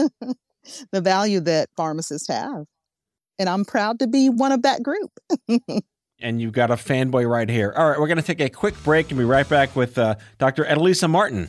the 0.93 1.01
value 1.01 1.41
that 1.41 1.69
pharmacists 1.77 2.29
have. 2.29 2.65
And 3.39 3.49
I'm 3.49 3.65
proud 3.65 4.01
to 4.01 4.09
be 4.09 4.29
one 4.29 4.51
of 4.51 4.63
that 4.63 4.83
group. 4.83 5.13
And 6.21 6.41
you've 6.41 6.53
got 6.53 6.73
a 6.73 6.75
fanboy 6.75 7.31
right 7.31 7.49
here. 7.49 7.73
All 7.77 7.89
right, 7.89 8.01
we're 8.01 8.09
going 8.09 8.17
to 8.17 8.25
take 8.25 8.41
a 8.41 8.49
quick 8.49 8.75
break 8.83 9.11
and 9.11 9.19
be 9.19 9.25
right 9.25 9.49
back 9.49 9.77
with 9.77 9.97
uh, 9.97 10.17
Dr. 10.39 10.65
Eddilisa 10.65 11.09
Martin. 11.09 11.49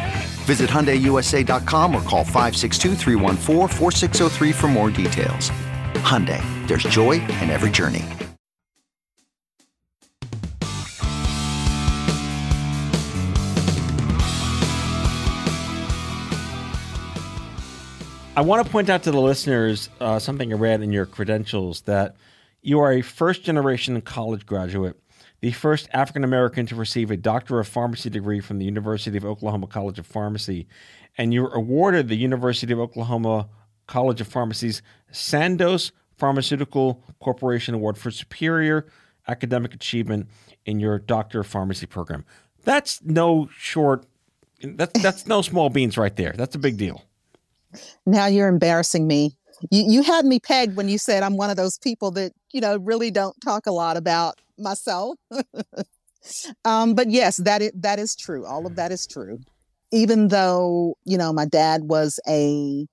Visit 0.51 0.69
HyundaiUSA.com 0.69 1.95
or 1.95 2.01
call 2.01 2.25
562 2.25 2.95
for 4.51 4.67
more 4.67 4.89
details. 4.89 5.49
Hyundai, 6.03 6.43
there's 6.67 6.83
joy 6.83 7.21
in 7.21 7.49
every 7.49 7.69
journey. 7.69 8.03
I 18.35 18.41
want 18.41 18.65
to 18.65 18.69
point 18.69 18.89
out 18.89 19.03
to 19.03 19.11
the 19.11 19.21
listeners 19.21 19.87
uh, 20.01 20.19
something 20.19 20.51
I 20.51 20.57
read 20.57 20.81
in 20.81 20.91
your 20.91 21.05
credentials 21.05 21.79
that 21.83 22.17
you 22.61 22.81
are 22.81 22.91
a 22.91 23.01
first 23.01 23.43
generation 23.43 24.01
college 24.01 24.45
graduate, 24.45 25.00
the 25.41 25.51
first 25.51 25.89
African 25.91 26.23
American 26.23 26.65
to 26.67 26.75
receive 26.75 27.11
a 27.11 27.17
Doctor 27.17 27.59
of 27.59 27.67
Pharmacy 27.67 28.09
degree 28.09 28.39
from 28.39 28.59
the 28.59 28.65
University 28.65 29.17
of 29.17 29.25
Oklahoma 29.25 29.67
College 29.67 29.99
of 29.99 30.05
Pharmacy, 30.07 30.67
and 31.17 31.33
you 31.33 31.41
were 31.41 31.53
awarded 31.53 32.07
the 32.07 32.15
University 32.15 32.71
of 32.71 32.79
Oklahoma 32.79 33.49
College 33.87 34.21
of 34.21 34.27
Pharmacy's 34.27 34.81
Sandoz 35.11 35.91
Pharmaceutical 36.15 37.03
Corporation 37.19 37.73
Award 37.73 37.97
for 37.97 38.11
Superior 38.11 38.85
Academic 39.27 39.73
Achievement 39.73 40.29
in 40.65 40.79
your 40.79 40.99
Doctor 40.99 41.39
of 41.41 41.47
Pharmacy 41.47 41.87
program. 41.87 42.23
That's 42.63 43.01
no 43.03 43.49
short. 43.57 44.05
That's 44.63 45.01
that's 45.01 45.25
no 45.25 45.41
small 45.41 45.69
beans 45.69 45.97
right 45.97 46.15
there. 46.15 46.33
That's 46.37 46.53
a 46.53 46.59
big 46.59 46.77
deal. 46.77 47.03
Now 48.05 48.27
you're 48.27 48.47
embarrassing 48.47 49.07
me. 49.07 49.37
You 49.69 49.85
you 49.87 50.03
had 50.03 50.25
me 50.25 50.39
pegged 50.39 50.75
when 50.75 50.89
you 50.89 50.97
said 50.97 51.23
I'm 51.23 51.37
one 51.37 51.49
of 51.49 51.57
those 51.57 51.77
people 51.77 52.11
that 52.11 52.33
you 52.51 52.61
know 52.61 52.77
really 52.77 53.11
don't 53.11 53.39
talk 53.41 53.67
a 53.67 53.71
lot 53.71 53.97
about 53.97 54.39
myself. 54.57 55.17
um, 56.65 56.95
but 56.95 57.09
yes, 57.09 57.37
that 57.37 57.61
is, 57.61 57.71
that 57.75 57.99
is 57.99 58.15
true. 58.15 58.45
All 58.45 58.65
of 58.65 58.75
that 58.75 58.91
is 58.91 59.05
true. 59.05 59.39
Even 59.91 60.29
though 60.29 60.95
you 61.05 61.17
know 61.17 61.33
my 61.33 61.45
dad 61.45 61.83
was 61.83 62.19
a 62.27 62.87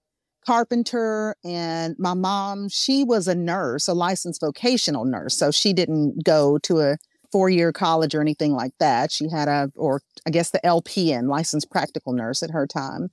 carpenter 0.47 1.35
and 1.45 1.95
my 1.99 2.15
mom 2.15 2.69
she 2.69 3.05
was 3.05 3.29
a 3.29 3.35
nurse, 3.35 3.89
a 3.89 3.95
licensed 3.95 4.41
vocational 4.41 5.05
nurse, 5.05 5.37
so 5.37 5.51
she 5.51 5.73
didn't 5.73 6.25
go 6.25 6.59
to 6.59 6.81
a 6.81 6.97
four 7.31 7.51
year 7.51 7.73
college 7.73 8.15
or 8.15 8.21
anything 8.21 8.53
like 8.53 8.73
that. 8.79 9.13
She 9.13 9.29
had 9.29 9.49
a 9.49 9.71
or 9.77 10.03
I 10.27 10.31
guess 10.31 10.51
the 10.51 10.61
LPN, 10.65 11.29
licensed 11.29 11.71
practical 11.71 12.13
nurse 12.13 12.43
at 12.43 12.51
her 12.51 12.67
time. 12.67 13.11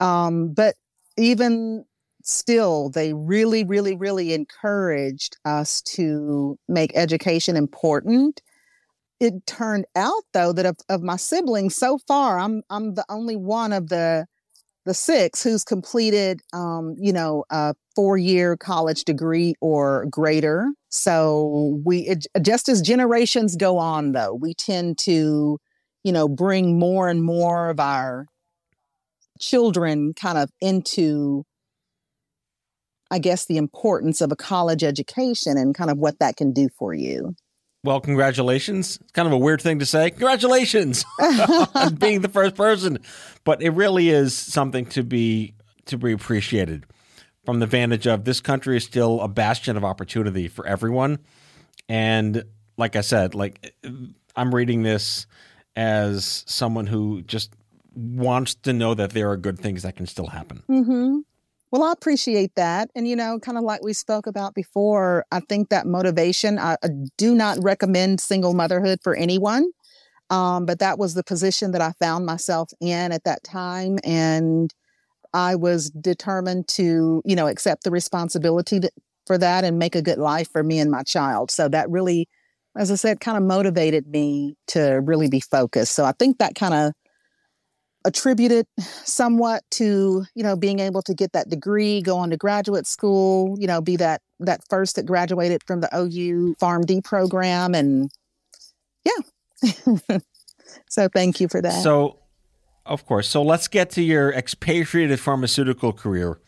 Um, 0.00 0.52
but 0.52 0.76
even 1.16 1.84
still, 2.22 2.90
they 2.90 3.12
really, 3.12 3.64
really, 3.64 3.96
really 3.96 4.32
encouraged 4.32 5.36
us 5.44 5.82
to 5.82 6.58
make 6.68 6.92
education 6.94 7.56
important. 7.56 8.40
It 9.20 9.46
turned 9.46 9.84
out 9.96 10.22
though 10.32 10.52
that 10.52 10.66
of, 10.66 10.76
of 10.88 11.02
my 11.02 11.16
siblings 11.16 11.76
so 11.76 11.98
far, 12.08 12.38
I'm 12.38 12.62
I'm 12.70 12.94
the 12.94 13.04
only 13.08 13.36
one 13.36 13.72
of 13.72 13.88
the 13.88 14.26
the 14.86 14.94
six 14.94 15.42
who's 15.42 15.62
completed 15.62 16.40
um, 16.54 16.94
you 16.98 17.12
know, 17.12 17.44
a 17.50 17.74
four 17.94 18.16
year 18.16 18.56
college 18.56 19.04
degree 19.04 19.54
or 19.60 20.06
greater. 20.10 20.68
So 20.88 21.80
we 21.84 22.00
it, 22.00 22.26
just 22.42 22.68
as 22.68 22.80
generations 22.80 23.56
go 23.56 23.78
on 23.78 24.12
though, 24.12 24.34
we 24.34 24.54
tend 24.54 24.98
to, 24.98 25.58
you 26.02 26.12
know, 26.12 26.28
bring 26.28 26.78
more 26.78 27.08
and 27.08 27.22
more 27.22 27.68
of 27.68 27.78
our 27.78 28.26
children 29.38 30.14
kind 30.14 30.38
of 30.38 30.50
into 30.60 31.44
I 33.10 33.18
guess 33.18 33.46
the 33.46 33.56
importance 33.56 34.20
of 34.20 34.30
a 34.32 34.36
college 34.36 34.84
education 34.84 35.56
and 35.56 35.74
kind 35.74 35.90
of 35.90 35.98
what 35.98 36.18
that 36.20 36.36
can 36.36 36.52
do 36.52 36.68
for 36.78 36.94
you. 36.94 37.34
Well, 37.82 38.00
congratulations. 38.00 38.98
It's 39.00 39.12
kind 39.12 39.26
of 39.26 39.32
a 39.32 39.38
weird 39.38 39.62
thing 39.62 39.78
to 39.78 39.86
say. 39.86 40.10
Congratulations 40.10 41.04
on 41.74 41.94
being 41.94 42.20
the 42.20 42.28
first 42.28 42.54
person, 42.54 42.98
but 43.44 43.62
it 43.62 43.70
really 43.70 44.10
is 44.10 44.36
something 44.36 44.86
to 44.86 45.02
be 45.02 45.54
to 45.86 45.96
be 45.96 46.12
appreciated 46.12 46.84
from 47.44 47.58
the 47.58 47.66
vantage 47.66 48.06
of 48.06 48.24
this 48.24 48.40
country 48.40 48.76
is 48.76 48.84
still 48.84 49.20
a 49.20 49.28
bastion 49.28 49.76
of 49.76 49.84
opportunity 49.84 50.48
for 50.48 50.66
everyone. 50.66 51.18
And 51.88 52.44
like 52.76 52.96
I 52.96 53.00
said, 53.00 53.34
like 53.34 53.74
I'm 54.36 54.54
reading 54.54 54.82
this 54.82 55.26
as 55.74 56.44
someone 56.46 56.86
who 56.86 57.22
just 57.22 57.52
wants 57.94 58.54
to 58.54 58.72
know 58.72 58.94
that 58.94 59.10
there 59.10 59.30
are 59.30 59.36
good 59.36 59.58
things 59.58 59.82
that 59.82 59.96
can 59.96 60.06
still 60.06 60.28
happen. 60.28 60.62
Mm-hmm. 60.68 61.18
Well, 61.70 61.84
I 61.84 61.92
appreciate 61.92 62.56
that. 62.56 62.90
And, 62.96 63.06
you 63.06 63.14
know, 63.14 63.38
kind 63.38 63.56
of 63.56 63.62
like 63.62 63.82
we 63.82 63.92
spoke 63.92 64.26
about 64.26 64.54
before, 64.54 65.24
I 65.30 65.40
think 65.40 65.68
that 65.68 65.86
motivation, 65.86 66.58
I, 66.58 66.76
I 66.82 66.88
do 67.16 67.34
not 67.34 67.58
recommend 67.62 68.20
single 68.20 68.54
motherhood 68.54 68.98
for 69.02 69.14
anyone. 69.14 69.70
Um, 70.30 70.66
but 70.66 70.78
that 70.80 70.98
was 70.98 71.14
the 71.14 71.24
position 71.24 71.72
that 71.72 71.80
I 71.80 71.92
found 71.92 72.26
myself 72.26 72.70
in 72.80 73.12
at 73.12 73.24
that 73.24 73.44
time. 73.44 73.98
And 74.04 74.72
I 75.32 75.54
was 75.54 75.90
determined 75.90 76.68
to, 76.68 77.22
you 77.24 77.36
know, 77.36 77.46
accept 77.46 77.84
the 77.84 77.90
responsibility 77.90 78.80
for 79.26 79.38
that 79.38 79.64
and 79.64 79.78
make 79.78 79.94
a 79.94 80.02
good 80.02 80.18
life 80.18 80.48
for 80.50 80.62
me 80.64 80.80
and 80.80 80.90
my 80.90 81.02
child. 81.04 81.50
So 81.52 81.68
that 81.68 81.88
really, 81.88 82.28
as 82.76 82.90
I 82.90 82.96
said, 82.96 83.20
kind 83.20 83.36
of 83.36 83.44
motivated 83.44 84.08
me 84.08 84.56
to 84.68 85.00
really 85.04 85.28
be 85.28 85.40
focused. 85.40 85.94
So 85.94 86.04
I 86.04 86.12
think 86.18 86.38
that 86.38 86.56
kind 86.56 86.74
of 86.74 86.92
attributed 88.04 88.66
somewhat 89.04 89.62
to 89.70 90.24
you 90.34 90.42
know 90.42 90.56
being 90.56 90.78
able 90.78 91.02
to 91.02 91.14
get 91.14 91.32
that 91.32 91.48
degree 91.50 92.00
go 92.00 92.16
on 92.16 92.30
to 92.30 92.36
graduate 92.36 92.86
school 92.86 93.56
you 93.58 93.66
know 93.66 93.80
be 93.80 93.96
that 93.96 94.22
that 94.38 94.60
first 94.70 94.96
that 94.96 95.04
graduated 95.04 95.62
from 95.66 95.80
the 95.80 95.88
ou 95.94 96.54
pharmd 96.60 97.04
program 97.04 97.74
and 97.74 98.10
yeah. 99.04 100.18
So 100.88 101.08
thank 101.08 101.40
you 101.40 101.48
for 101.48 101.60
that. 101.62 101.82
So 101.82 102.18
of 102.86 103.06
course. 103.06 103.28
So 103.28 103.42
let's 103.42 103.68
get 103.68 103.90
to 103.90 104.02
your 104.02 104.32
expatriated 104.32 105.20
pharmaceutical 105.20 105.92
career 105.92 106.40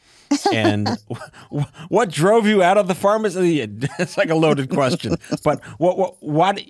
and 0.52 0.88
what 1.88 2.10
drove 2.10 2.46
you 2.46 2.62
out 2.62 2.78
of 2.78 2.88
the 2.88 2.94
pharmacy? 2.94 3.60
It's 3.98 4.16
like 4.16 4.30
a 4.30 4.34
loaded 4.34 4.70
question, 4.70 5.16
but 5.44 5.64
what, 5.78 5.96
what, 5.98 6.22
what 6.22 6.62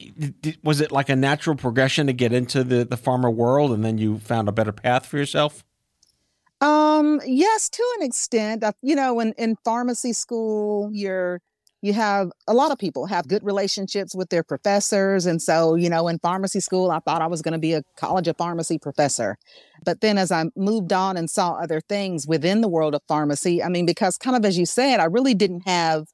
was 0.62 0.80
it 0.80 0.92
like 0.92 1.08
a 1.08 1.16
natural 1.16 1.56
progression 1.56 2.06
to 2.06 2.12
get 2.12 2.32
into 2.32 2.64
the, 2.64 2.84
the 2.84 2.96
pharma 2.96 3.32
world 3.32 3.72
and 3.72 3.84
then 3.84 3.98
you 3.98 4.18
found 4.18 4.48
a 4.48 4.52
better 4.52 4.72
path 4.72 5.06
for 5.06 5.18
yourself? 5.18 5.64
Um, 6.60 7.20
yes, 7.26 7.68
to 7.70 7.84
an 7.98 8.06
extent. 8.06 8.64
You 8.82 8.94
know, 8.94 9.20
in, 9.20 9.32
in 9.38 9.56
pharmacy 9.64 10.12
school, 10.12 10.90
you're 10.92 11.40
you 11.82 11.92
have 11.92 12.30
a 12.46 12.54
lot 12.54 12.70
of 12.70 12.78
people 12.78 13.06
have 13.06 13.26
good 13.26 13.42
relationships 13.44 14.14
with 14.14 14.30
their 14.30 14.44
professors. 14.44 15.26
And 15.26 15.42
so, 15.42 15.74
you 15.74 15.90
know, 15.90 16.06
in 16.06 16.20
pharmacy 16.20 16.60
school, 16.60 16.92
I 16.92 17.00
thought 17.00 17.20
I 17.20 17.26
was 17.26 17.42
going 17.42 17.52
to 17.52 17.58
be 17.58 17.74
a 17.74 17.82
college 17.96 18.28
of 18.28 18.36
pharmacy 18.36 18.78
professor. 18.78 19.36
But 19.84 20.00
then 20.00 20.16
as 20.16 20.30
I 20.30 20.44
moved 20.56 20.92
on 20.92 21.16
and 21.16 21.28
saw 21.28 21.54
other 21.54 21.80
things 21.80 22.26
within 22.26 22.60
the 22.60 22.68
world 22.68 22.94
of 22.94 23.02
pharmacy, 23.08 23.62
I 23.62 23.68
mean, 23.68 23.84
because 23.84 24.16
kind 24.16 24.36
of 24.36 24.44
as 24.44 24.56
you 24.56 24.64
said, 24.64 25.00
I 25.00 25.06
really 25.06 25.34
didn't 25.34 25.66
have 25.66 26.06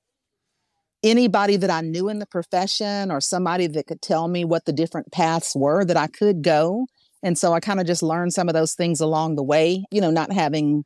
anybody 1.03 1.57
that 1.57 1.71
I 1.71 1.83
knew 1.83 2.09
in 2.09 2.19
the 2.19 2.27
profession 2.27 3.13
or 3.13 3.21
somebody 3.21 3.67
that 3.67 3.87
could 3.87 4.01
tell 4.01 4.27
me 4.27 4.47
what 4.47 4.65
the 4.65 4.73
different 4.73 5.13
paths 5.13 5.55
were 5.55 5.85
that 5.85 5.99
I 5.99 6.07
could 6.07 6.43
go. 6.43 6.87
And 7.23 7.37
so 7.37 7.53
I 7.53 7.61
kind 7.61 7.79
of 7.79 7.87
just 7.87 8.03
learned 8.03 8.33
some 8.33 8.49
of 8.49 8.55
those 8.55 8.75
things 8.75 9.01
along 9.01 9.37
the 9.37 9.43
way, 9.43 9.85
you 9.91 10.01
know, 10.01 10.11
not 10.11 10.33
having 10.33 10.85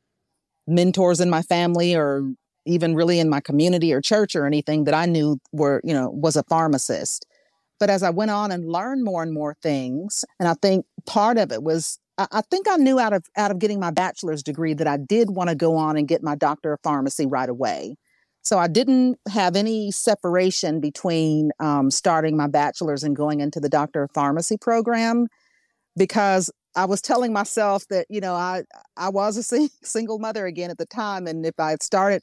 mentors 0.67 1.21
in 1.21 1.29
my 1.29 1.41
family 1.41 1.95
or 1.95 2.33
even 2.65 2.95
really 2.95 3.19
in 3.19 3.29
my 3.29 3.39
community 3.39 3.93
or 3.93 4.01
church 4.01 4.35
or 4.35 4.45
anything 4.45 4.85
that 4.85 4.93
I 4.93 5.05
knew 5.05 5.39
were, 5.51 5.81
you 5.83 5.93
know, 5.93 6.09
was 6.09 6.35
a 6.35 6.43
pharmacist. 6.43 7.25
But 7.79 7.89
as 7.89 8.03
I 8.03 8.09
went 8.09 8.31
on 8.31 8.51
and 8.51 8.71
learned 8.71 9.03
more 9.03 9.23
and 9.23 9.33
more 9.33 9.55
things, 9.61 10.23
and 10.39 10.47
I 10.47 10.53
think 10.61 10.85
part 11.05 11.37
of 11.37 11.51
it 11.51 11.63
was 11.63 11.99
I 12.17 12.41
think 12.51 12.67
I 12.69 12.77
knew 12.77 12.99
out 12.99 13.13
of 13.13 13.25
out 13.35 13.49
of 13.49 13.57
getting 13.57 13.79
my 13.79 13.89
bachelor's 13.89 14.43
degree 14.43 14.73
that 14.75 14.87
I 14.87 14.97
did 14.97 15.31
want 15.31 15.49
to 15.49 15.55
go 15.55 15.75
on 15.75 15.97
and 15.97 16.07
get 16.07 16.21
my 16.21 16.35
doctor 16.35 16.73
of 16.73 16.79
pharmacy 16.83 17.25
right 17.25 17.49
away. 17.49 17.95
So 18.43 18.59
I 18.59 18.67
didn't 18.67 19.17
have 19.29 19.55
any 19.55 19.89
separation 19.89 20.79
between 20.79 21.51
um, 21.59 21.89
starting 21.89 22.37
my 22.37 22.47
bachelor's 22.47 23.03
and 23.03 23.15
going 23.15 23.39
into 23.39 23.59
the 23.59 23.69
doctor 23.69 24.03
of 24.03 24.11
pharmacy 24.11 24.57
program 24.57 25.27
because 25.97 26.51
I 26.75 26.85
was 26.85 27.01
telling 27.01 27.33
myself 27.33 27.87
that 27.89 28.05
you 28.09 28.21
know 28.21 28.35
I 28.35 28.63
I 28.95 29.09
was 29.09 29.37
a 29.37 29.69
single 29.83 30.19
mother 30.19 30.45
again 30.45 30.69
at 30.69 30.77
the 30.77 30.85
time, 30.85 31.25
and 31.25 31.45
if 31.45 31.59
I 31.59 31.71
had 31.71 31.81
started 31.81 32.21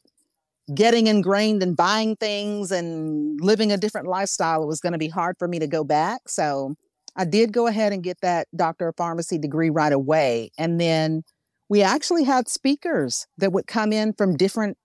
getting 0.75 1.07
ingrained 1.07 1.63
and 1.63 1.77
buying 1.77 2.17
things 2.17 2.71
and 2.71 3.41
living 3.41 3.73
a 3.73 3.77
different 3.77 4.07
lifestyle, 4.07 4.63
it 4.63 4.67
was 4.67 4.81
going 4.81 4.93
to 4.93 4.99
be 4.99 5.09
hard 5.09 5.37
for 5.39 5.49
me 5.49 5.59
to 5.59 5.67
go 5.67 5.85
back. 5.85 6.29
So 6.29 6.75
I 7.17 7.25
did 7.25 7.53
go 7.53 7.67
ahead 7.67 7.93
and 7.93 8.03
get 8.03 8.21
that 8.23 8.49
doctor 8.55 8.89
of 8.89 8.97
pharmacy 8.97 9.39
degree 9.39 9.71
right 9.71 9.93
away. 9.93 10.51
And 10.59 10.81
then 10.81 11.23
we 11.69 11.83
actually 11.83 12.25
had 12.25 12.49
speakers 12.49 13.27
that 13.39 13.53
would 13.53 13.67
come 13.67 13.93
in 13.93 14.13
from 14.13 14.37
different, 14.37 14.77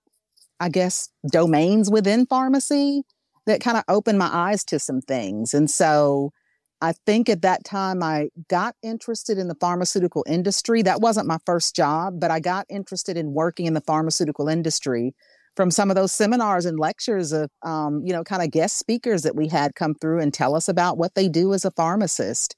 I 0.60 0.68
guess, 0.68 1.08
domains 1.30 1.90
within 1.90 2.26
pharmacy 2.26 3.02
that 3.46 3.60
kind 3.60 3.76
of 3.76 3.84
opened 3.88 4.18
my 4.18 4.30
eyes 4.32 4.64
to 4.64 4.78
some 4.78 5.00
things. 5.00 5.54
And 5.54 5.70
so 5.70 6.32
I 6.80 6.92
think 7.06 7.28
at 7.28 7.42
that 7.42 7.64
time 7.64 8.02
I 8.02 8.28
got 8.48 8.74
interested 8.82 9.38
in 9.38 9.48
the 9.48 9.54
pharmaceutical 9.54 10.24
industry. 10.28 10.82
That 10.82 11.00
wasn't 11.00 11.26
my 11.26 11.38
first 11.46 11.74
job, 11.74 12.20
but 12.20 12.30
I 12.30 12.40
got 12.40 12.66
interested 12.68 13.16
in 13.16 13.32
working 13.32 13.66
in 13.66 13.74
the 13.74 13.80
pharmaceutical 13.80 14.48
industry 14.48 15.14
from 15.56 15.70
some 15.70 15.90
of 15.90 15.96
those 15.96 16.12
seminars 16.12 16.66
and 16.66 16.78
lectures 16.78 17.32
of 17.32 17.50
um, 17.62 18.02
you 18.04 18.12
know 18.12 18.22
kind 18.22 18.42
of 18.42 18.50
guest 18.50 18.78
speakers 18.78 19.22
that 19.22 19.34
we 19.34 19.48
had 19.48 19.74
come 19.74 19.94
through 19.94 20.20
and 20.20 20.32
tell 20.32 20.54
us 20.54 20.68
about 20.68 20.98
what 20.98 21.14
they 21.14 21.28
do 21.28 21.52
as 21.54 21.64
a 21.64 21.70
pharmacist 21.70 22.54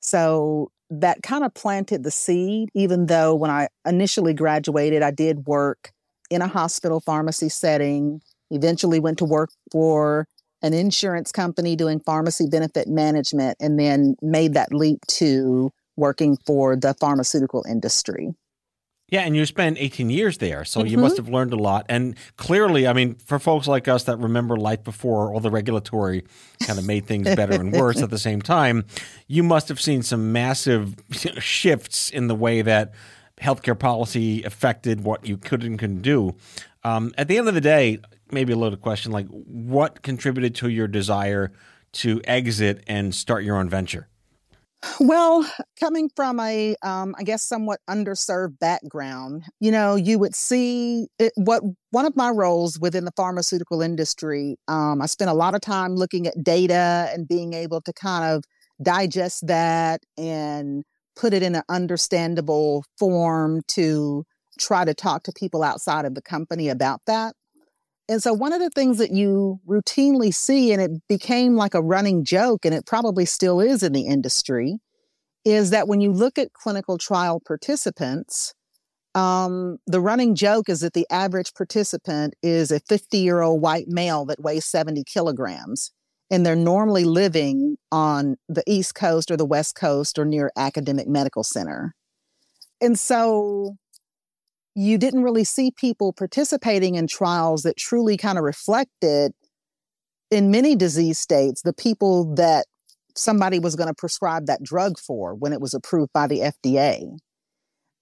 so 0.00 0.70
that 0.90 1.22
kind 1.22 1.44
of 1.44 1.54
planted 1.54 2.02
the 2.02 2.10
seed, 2.10 2.68
even 2.74 3.06
though 3.06 3.34
when 3.34 3.50
I 3.50 3.68
initially 3.86 4.34
graduated, 4.34 5.02
I 5.02 5.12
did 5.12 5.46
work 5.46 5.92
in 6.30 6.42
a 6.42 6.48
hospital 6.48 7.00
pharmacy 7.00 7.48
setting, 7.48 8.20
eventually 8.50 8.98
went 8.98 9.18
to 9.18 9.24
work 9.24 9.50
for 9.70 10.26
an 10.62 10.74
insurance 10.74 11.32
company 11.32 11.76
doing 11.76 12.00
pharmacy 12.00 12.46
benefit 12.46 12.88
management, 12.88 13.56
and 13.60 13.78
then 13.78 14.16
made 14.20 14.54
that 14.54 14.74
leap 14.74 14.98
to 15.06 15.70
working 15.96 16.36
for 16.46 16.76
the 16.76 16.94
pharmaceutical 16.94 17.64
industry. 17.68 18.34
Yeah, 19.10 19.22
and 19.22 19.36
you 19.36 19.44
spent 19.44 19.76
18 19.78 20.08
years 20.08 20.38
there, 20.38 20.64
so 20.64 20.80
mm-hmm. 20.80 20.86
you 20.86 20.98
must 20.98 21.16
have 21.16 21.28
learned 21.28 21.52
a 21.52 21.56
lot. 21.56 21.84
And 21.88 22.16
clearly, 22.36 22.86
I 22.86 22.92
mean, 22.92 23.16
for 23.16 23.40
folks 23.40 23.66
like 23.66 23.88
us 23.88 24.04
that 24.04 24.18
remember 24.18 24.56
life 24.56 24.84
before 24.84 25.34
all 25.34 25.40
the 25.40 25.50
regulatory 25.50 26.24
kind 26.64 26.78
of 26.78 26.86
made 26.86 27.06
things 27.06 27.26
better 27.34 27.54
and 27.54 27.72
worse 27.72 28.00
at 28.02 28.10
the 28.10 28.18
same 28.30 28.40
time, 28.40 28.86
you 29.26 29.42
must 29.42 29.68
have 29.68 29.80
seen 29.80 30.02
some 30.02 30.32
massive 30.32 30.94
shifts 31.10 32.08
in 32.10 32.28
the 32.28 32.36
way 32.36 32.62
that 32.62 32.94
healthcare 33.40 33.78
policy 33.78 34.44
affected 34.44 35.02
what 35.02 35.26
you 35.26 35.36
could 35.36 35.64
and 35.64 35.78
couldn't 35.78 36.02
do. 36.02 36.36
Um, 36.84 37.12
at 37.18 37.26
the 37.26 37.36
end 37.36 37.48
of 37.48 37.54
the 37.54 37.60
day, 37.60 37.98
maybe 38.30 38.52
a 38.52 38.56
little 38.56 38.78
question 38.78 39.10
like, 39.10 39.26
what 39.28 40.02
contributed 40.02 40.54
to 40.56 40.68
your 40.68 40.86
desire 40.86 41.52
to 41.92 42.20
exit 42.24 42.84
and 42.86 43.12
start 43.14 43.42
your 43.42 43.56
own 43.56 43.68
venture? 43.68 44.09
Well, 44.98 45.50
coming 45.78 46.10
from 46.16 46.40
a, 46.40 46.74
um, 46.82 47.14
I 47.18 47.22
guess, 47.22 47.42
somewhat 47.42 47.80
underserved 47.88 48.58
background, 48.58 49.44
you 49.60 49.70
know, 49.70 49.94
you 49.94 50.18
would 50.18 50.34
see 50.34 51.08
it, 51.18 51.32
what 51.36 51.62
one 51.90 52.06
of 52.06 52.16
my 52.16 52.30
roles 52.30 52.78
within 52.80 53.04
the 53.04 53.12
pharmaceutical 53.16 53.82
industry. 53.82 54.56
Um, 54.68 55.02
I 55.02 55.06
spent 55.06 55.30
a 55.30 55.34
lot 55.34 55.54
of 55.54 55.60
time 55.60 55.96
looking 55.96 56.26
at 56.26 56.42
data 56.42 57.10
and 57.12 57.28
being 57.28 57.52
able 57.52 57.82
to 57.82 57.92
kind 57.92 58.24
of 58.34 58.44
digest 58.82 59.46
that 59.46 60.00
and 60.16 60.82
put 61.14 61.34
it 61.34 61.42
in 61.42 61.54
an 61.56 61.62
understandable 61.68 62.84
form 62.98 63.60
to 63.68 64.24
try 64.58 64.84
to 64.84 64.94
talk 64.94 65.24
to 65.24 65.32
people 65.32 65.62
outside 65.62 66.06
of 66.06 66.14
the 66.14 66.22
company 66.22 66.68
about 66.70 67.00
that. 67.06 67.34
And 68.10 68.20
so, 68.20 68.34
one 68.34 68.52
of 68.52 68.58
the 68.58 68.70
things 68.70 68.98
that 68.98 69.12
you 69.12 69.60
routinely 69.68 70.34
see, 70.34 70.72
and 70.72 70.82
it 70.82 70.90
became 71.08 71.54
like 71.54 71.74
a 71.74 71.80
running 71.80 72.24
joke, 72.24 72.64
and 72.64 72.74
it 72.74 72.84
probably 72.84 73.24
still 73.24 73.60
is 73.60 73.84
in 73.84 73.92
the 73.92 74.08
industry, 74.08 74.78
is 75.44 75.70
that 75.70 75.86
when 75.86 76.00
you 76.00 76.10
look 76.10 76.36
at 76.36 76.52
clinical 76.52 76.98
trial 76.98 77.40
participants, 77.46 78.52
um, 79.14 79.78
the 79.86 80.00
running 80.00 80.34
joke 80.34 80.68
is 80.68 80.80
that 80.80 80.92
the 80.92 81.06
average 81.08 81.54
participant 81.54 82.34
is 82.42 82.72
a 82.72 82.80
50 82.80 83.16
year 83.16 83.42
old 83.42 83.62
white 83.62 83.86
male 83.86 84.24
that 84.24 84.42
weighs 84.42 84.64
70 84.64 85.04
kilograms. 85.04 85.92
And 86.32 86.44
they're 86.44 86.56
normally 86.56 87.04
living 87.04 87.76
on 87.92 88.36
the 88.48 88.64
East 88.66 88.96
Coast 88.96 89.30
or 89.30 89.36
the 89.36 89.46
West 89.46 89.76
Coast 89.76 90.18
or 90.18 90.24
near 90.24 90.50
academic 90.56 91.06
medical 91.06 91.44
center. 91.44 91.94
And 92.80 92.98
so 92.98 93.76
you 94.74 94.98
didn't 94.98 95.22
really 95.22 95.44
see 95.44 95.70
people 95.70 96.12
participating 96.12 96.94
in 96.94 97.06
trials 97.06 97.62
that 97.62 97.76
truly 97.76 98.16
kind 98.16 98.38
of 98.38 98.44
reflected 98.44 99.32
in 100.30 100.50
many 100.50 100.76
disease 100.76 101.18
states 101.18 101.62
the 101.62 101.72
people 101.72 102.34
that 102.36 102.66
somebody 103.16 103.58
was 103.58 103.74
going 103.74 103.88
to 103.88 103.94
prescribe 103.94 104.46
that 104.46 104.62
drug 104.62 104.98
for 104.98 105.34
when 105.34 105.52
it 105.52 105.60
was 105.60 105.74
approved 105.74 106.12
by 106.12 106.26
the 106.26 106.38
FDA. 106.38 107.16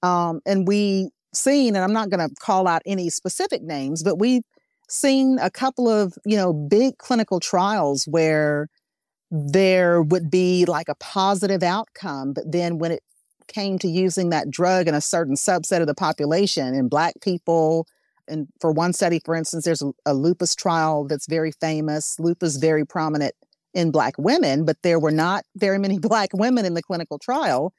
Um, 0.03 0.41
and 0.47 0.69
we 0.69 1.11
seen, 1.35 1.75
and 1.75 1.85
I'm 1.85 1.93
not 1.93 2.11
going 2.11 2.27
to 2.27 2.35
call 2.37 2.69
out 2.69 2.83
any 2.87 3.11
specific 3.11 3.63
names, 3.63 4.03
but 4.03 4.19
we've 4.19 4.43
seen 4.89 5.39
a 5.41 5.51
couple 5.51 5.89
of, 5.89 6.15
you 6.25 6.37
know, 6.37 6.53
big 6.53 6.99
clinical 6.99 7.41
trials 7.41 8.05
where 8.05 8.69
there 9.31 10.03
would 10.03 10.31
be 10.31 10.65
like 10.65 10.89
a 10.89 10.95
positive 10.97 11.63
outcome, 11.63 12.33
but 12.33 12.51
then 12.51 12.79
when 12.79 12.93
it 12.93 13.03
came 13.49 13.79
to 13.79 13.89
using 13.89 14.31
that 14.31 14.51
drug 14.51 14.89
in 14.89 14.95
a 14.95 15.01
certain 15.01 15.35
subset 15.35 15.81
of 15.81 15.87
the 15.87 15.95
population 15.95 16.75
in 16.75 16.89
black 16.89 17.15
people. 17.21 17.87
And 18.29 18.47
for 18.61 18.71
one 18.71 18.93
study 18.93 19.21
for 19.25 19.35
instance 19.35 19.65
there's 19.65 19.83
a, 20.07 20.15
lupus 20.15 20.55
trial 20.55 21.07
that's 21.07 21.27
very 21.27 21.53
famous. 21.53 22.19
Lupus 22.21 22.57
very 22.57 22.85
prominent 22.85 23.35
in 23.75 23.91
black 23.91 24.15
women 24.19 24.65
but 24.65 24.77
there 24.83 25.01
were 25.01 25.11
not 25.11 25.45
very 25.57 25.79
many 25.79 25.99
black 26.11 26.31
women 26.33 26.65
in 26.65 26.75
the 26.75 26.83
clinical 26.83 27.19
trial. 27.19 27.73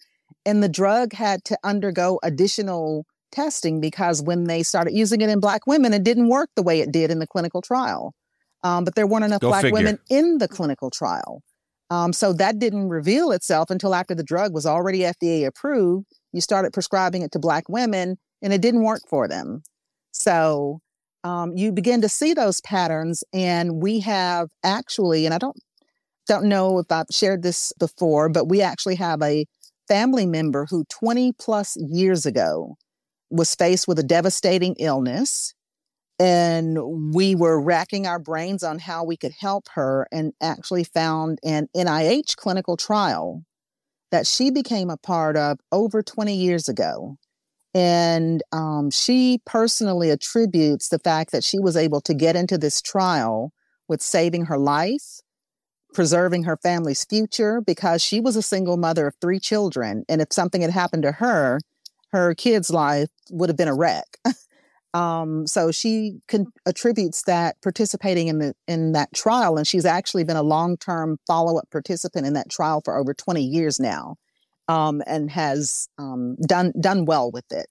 And 0.45 0.63
the 0.63 0.69
drug 0.69 1.13
had 1.13 1.43
to 1.45 1.57
undergo 1.63 2.19
additional 2.23 3.05
testing 3.31 3.79
because 3.79 4.23
when 4.23 4.45
they 4.45 4.63
started 4.63 4.93
using 4.93 5.21
it 5.21 5.29
in 5.29 5.39
black 5.39 5.67
women 5.67 5.93
it 5.93 6.03
didn't 6.03 6.29
work 6.29 6.49
the 6.55 6.63
way 6.63 6.79
it 6.81 6.91
did 6.91 7.11
in 7.11 7.19
the 7.19 7.27
clinical 7.27 7.61
trial. 7.61 8.13
Um, 8.63 8.83
but 8.83 8.95
there 8.95 9.07
weren't 9.07 9.25
enough 9.25 9.41
Go 9.41 9.49
black 9.49 9.61
figure. 9.61 9.73
women 9.73 9.99
in 10.09 10.39
the 10.39 10.47
clinical 10.47 10.89
trial 10.89 11.41
um, 11.89 12.13
so 12.13 12.33
that 12.33 12.59
didn't 12.59 12.89
reveal 12.89 13.31
itself 13.31 13.69
until 13.69 13.95
after 13.95 14.13
the 14.13 14.23
drug 14.23 14.53
was 14.53 14.65
already 14.65 14.99
FDA 14.99 15.45
approved. 15.45 16.05
You 16.33 16.41
started 16.41 16.73
prescribing 16.73 17.23
it 17.23 17.31
to 17.31 17.39
Black 17.39 17.67
women, 17.67 18.17
and 18.41 18.53
it 18.53 18.61
didn't 18.61 18.83
work 18.83 19.01
for 19.09 19.27
them. 19.27 19.63
So 20.11 20.81
um, 21.23 21.53
you 21.55 21.71
begin 21.71 22.01
to 22.01 22.09
see 22.09 22.33
those 22.33 22.61
patterns, 22.61 23.23
and 23.33 23.81
we 23.81 23.99
have 24.01 24.49
actually, 24.63 25.25
and 25.25 25.33
I 25.33 25.39
don't 25.39 25.57
don't 26.27 26.45
know 26.45 26.77
if 26.77 26.91
I've 26.91 27.07
shared 27.11 27.41
this 27.41 27.73
before, 27.79 28.29
but 28.29 28.47
we 28.47 28.61
actually 28.61 28.95
have 28.95 29.19
a 29.23 29.45
family 29.87 30.27
member 30.27 30.67
who 30.69 30.85
20 30.85 31.33
plus 31.39 31.75
years 31.77 32.27
ago 32.27 32.77
was 33.31 33.55
faced 33.55 33.87
with 33.87 33.97
a 33.97 34.03
devastating 34.03 34.75
illness 34.77 35.55
and 36.19 37.13
we 37.13 37.33
were 37.33 37.61
racking 37.61 38.05
our 38.05 38.19
brains 38.19 38.61
on 38.61 38.77
how 38.77 39.05
we 39.05 39.15
could 39.15 39.31
help 39.39 39.67
her 39.73 40.07
and 40.11 40.33
actually 40.41 40.83
found 40.83 41.39
an 41.43 41.69
NIH 41.75 42.35
clinical 42.35 42.75
trial 42.75 43.43
that 44.11 44.27
she 44.27 44.51
became 44.51 44.89
a 44.89 44.97
part 44.97 45.37
of 45.37 45.59
over 45.71 46.03
20 46.03 46.35
years 46.35 46.67
ago. 46.67 47.17
And 47.73 48.41
um, 48.51 48.89
she 48.91 49.39
personally 49.45 50.09
attributes 50.09 50.89
the 50.89 50.99
fact 50.99 51.31
that 51.31 51.43
she 51.43 51.59
was 51.59 51.77
able 51.77 52.01
to 52.01 52.13
get 52.13 52.35
into 52.35 52.57
this 52.57 52.81
trial 52.81 53.53
with 53.87 54.01
saving 54.01 54.45
her 54.45 54.57
life, 54.57 55.21
preserving 55.93 56.43
her 56.43 56.57
family's 56.57 57.05
future, 57.05 57.61
because 57.61 58.01
she 58.01 58.19
was 58.19 58.35
a 58.35 58.41
single 58.41 58.75
mother 58.75 59.07
of 59.07 59.15
three 59.21 59.39
children. 59.39 60.03
And 60.09 60.19
if 60.19 60.29
something 60.31 60.61
had 60.61 60.71
happened 60.71 61.03
to 61.03 61.13
her, 61.13 61.59
her 62.11 62.33
kid's 62.33 62.71
life 62.71 63.09
would 63.29 63.49
have 63.49 63.57
been 63.57 63.67
a 63.67 63.75
wreck. 63.75 64.17
Um, 64.93 65.45
so 65.45 65.71
she 65.71 66.19
con- 66.27 66.51
attributes 66.65 67.23
that 67.23 67.61
participating 67.61 68.27
in 68.27 68.39
the 68.39 68.53
in 68.67 68.93
that 68.93 69.13
trial, 69.13 69.57
and 69.57 69.67
she's 69.67 69.85
actually 69.85 70.23
been 70.23 70.37
a 70.37 70.43
long 70.43 70.77
term 70.77 71.17
follow 71.27 71.57
up 71.59 71.69
participant 71.71 72.25
in 72.25 72.33
that 72.33 72.49
trial 72.49 72.81
for 72.83 72.97
over 72.97 73.13
twenty 73.13 73.43
years 73.43 73.79
now, 73.79 74.15
um, 74.67 75.03
and 75.05 75.29
has 75.29 75.87
um, 75.99 76.35
done 76.47 76.73
done 76.79 77.05
well 77.05 77.29
with 77.29 77.45
it. 77.51 77.67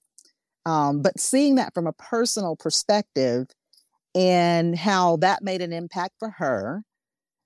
Um, 0.65 1.03
but 1.03 1.19
seeing 1.19 1.57
that 1.57 1.75
from 1.75 1.87
a 1.87 1.93
personal 1.93 2.55
perspective, 2.55 3.49
and 4.15 4.77
how 4.77 5.17
that 5.17 5.43
made 5.43 5.61
an 5.61 5.73
impact 5.73 6.15
for 6.21 6.31
her, 6.39 6.83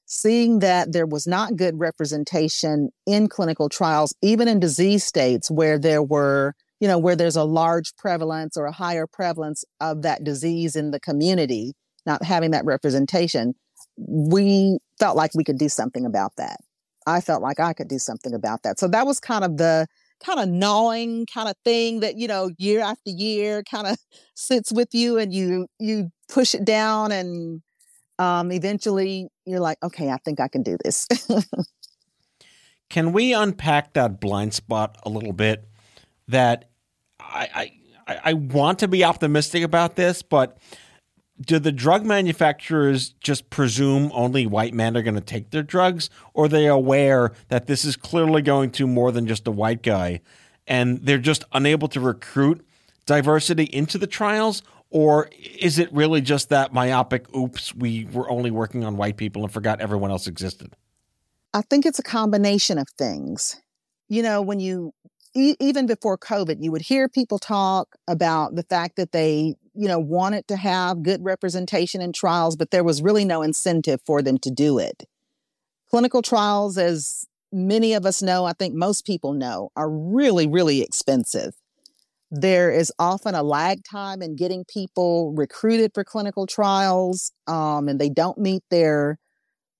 seeing 0.05 0.59
that 0.59 0.93
there 0.93 1.07
was 1.07 1.27
not 1.27 1.57
good 1.57 1.81
representation 1.81 2.91
in 3.07 3.27
clinical 3.27 3.71
trials, 3.71 4.15
even 4.21 4.49
in 4.49 4.61
disease 4.61 5.05
states 5.05 5.51
where 5.51 5.79
there 5.79 6.03
were 6.03 6.55
you 6.83 6.89
know, 6.89 6.99
where 6.99 7.15
there's 7.15 7.37
a 7.37 7.45
large 7.45 7.95
prevalence 7.95 8.57
or 8.57 8.67
a 8.67 8.73
higher 8.73 9.07
prevalence 9.07 9.65
of 9.81 10.03
that 10.03 10.25
disease 10.25 10.75
in 10.75 10.91
the 10.91 10.99
community, 10.99 11.75
not 12.07 12.25
having 12.25 12.51
that 12.51 12.65
representation, 12.65 13.55
we 13.97 14.79
felt 14.99 15.17
like 15.17 15.31
we 15.33 15.45
could 15.45 15.59
do 15.59 15.69
something 15.69 16.05
about 16.05 16.33
that. 16.39 16.57
I 17.07 17.21
felt 17.21 17.41
like 17.41 17.61
I 17.61 17.73
could 17.73 17.87
do 17.87 18.01
something 18.01 18.35
about 18.35 18.65
that. 18.65 18.81
So 18.81 18.89
that 18.89 19.07
was 19.07 19.21
kind 19.21 19.45
of 19.45 19.59
the 19.59 19.87
kind 20.25 20.41
of 20.41 20.49
gnawing 20.49 21.25
kind 21.33 21.49
of 21.49 21.55
thing 21.65 22.01
that, 22.01 22.17
you 22.17 22.27
know, 22.27 22.51
year 22.59 22.81
after 22.81 23.11
year 23.11 23.63
kind 23.63 23.87
of 23.87 23.97
sits 24.35 24.73
with 24.73 24.89
you 24.93 25.19
and 25.19 25.33
you 25.33 25.69
you 25.79 26.11
push 26.29 26.53
it 26.53 26.65
down 26.65 27.13
and 27.13 27.63
um 28.19 28.51
eventually 28.51 29.29
you're 29.47 29.61
like, 29.61 29.79
okay, 29.85 30.11
I 30.11 30.17
think 30.25 30.41
I 30.41 30.49
can 30.49 30.65
do 30.65 30.77
this. 30.83 31.07
can 32.91 33.13
we 33.13 33.33
unpack 33.33 33.93
that 33.93 34.21
blind 34.21 34.53
spot 34.53 34.99
a 35.05 35.09
little 35.09 35.33
bit 35.33 35.69
that 36.27 36.72
I, 37.23 37.73
I, 38.07 38.21
I 38.25 38.33
want 38.35 38.79
to 38.81 38.89
be 38.89 39.05
optimistic 39.05 39.63
about 39.63 39.97
this, 39.97 40.23
but 40.23 40.59
do 41.41 41.59
the 41.59 41.73
drug 41.73 42.05
manufacturers 42.05 43.11
just 43.21 43.51
presume 43.51 44.11
only 44.15 44.47
white 44.47 44.75
men 44.75 44.97
are 44.97 45.03
going 45.03 45.15
to 45.15 45.21
take 45.21 45.51
their 45.51 45.63
drugs, 45.63 46.11
or 46.35 46.45
are 46.45 46.49
they 46.49 46.67
aware 46.67 47.33
that 47.49 47.67
this 47.67 47.85
is 47.85 47.97
clearly 47.97 48.43
going 48.43 48.71
to 48.73 48.87
more 48.87 49.13
than 49.13 49.27
just 49.27 49.47
a 49.47 49.51
white 49.51 49.83
guy, 49.83 50.21
and 50.67 50.99
they're 51.05 51.19
just 51.19 51.45
unable 51.53 51.89
to 51.89 52.01
recruit 52.01 52.65
diversity 53.07 53.65
into 53.65 53.99
the 53.99 54.07
trials? 54.07 54.63
Or 54.91 55.31
is 55.59 55.79
it 55.79 55.91
really 55.93 56.21
just 56.21 56.51
that 56.51 56.75
myopic, 56.75 57.35
oops, 57.35 57.75
we 57.75 58.05
were 58.13 58.31
only 58.31 58.51
working 58.51 58.85
on 58.85 58.99
white 58.99 59.17
people 59.17 59.43
and 59.43 59.51
forgot 59.51 59.81
everyone 59.81 60.11
else 60.11 60.27
existed? 60.27 60.77
I 61.55 61.63
think 61.63 61.87
it's 61.87 61.99
a 61.99 62.03
combination 62.03 62.79
of 62.79 62.87
things. 62.99 63.61
You 64.09 64.23
know, 64.23 64.43
when 64.43 64.61
you 64.61 64.93
e- 65.35 65.57
even 65.61 65.87
before 65.87 66.19
COVID, 66.19 66.59
you 66.61 66.73
would 66.73 66.83
hear 66.83 67.09
people 67.09 67.39
talk 67.39 67.97
about 68.09 68.55
the 68.55 68.63
fact 68.63 68.97
that 68.97 69.13
they, 69.13 69.55
you 69.75 69.89
know, 69.89 69.99
wanted 69.99 70.47
to 70.49 70.57
have 70.57 71.03
good 71.03 71.25
representation 71.25 72.01
in 72.01 72.13
trials, 72.13 72.57
but 72.57 72.71
there 72.71 72.85
was 72.85 73.03
really 73.03 73.25
no 73.25 73.43
incentive 73.43 74.01
for 74.05 74.23
them 74.23 74.39
to 74.39 74.51
do 74.51 74.79
it. 74.79 75.05
Clinical 75.91 76.23
trials, 76.23 76.79
as 76.79 77.27
many 77.53 77.93
of 77.93 78.07
us 78.07 78.23
know, 78.23 78.45
I 78.45 78.53
think 78.53 78.75
most 78.75 79.05
people 79.05 79.33
know, 79.33 79.71
are 79.77 79.91
really, 79.91 80.47
really 80.47 80.81
expensive. 80.83 81.55
There 82.31 82.71
is 82.71 82.91
often 82.99 83.35
a 83.35 83.43
lag 83.43 83.85
time 83.85 84.23
in 84.23 84.37
getting 84.37 84.65
people 84.65 85.35
recruited 85.35 85.93
for 85.93 86.03
clinical 86.03 86.47
trials, 86.47 87.31
um, 87.47 87.89
and 87.89 88.01
they 88.01 88.09
don't 88.09 88.39
meet 88.39 88.63
their 88.71 89.19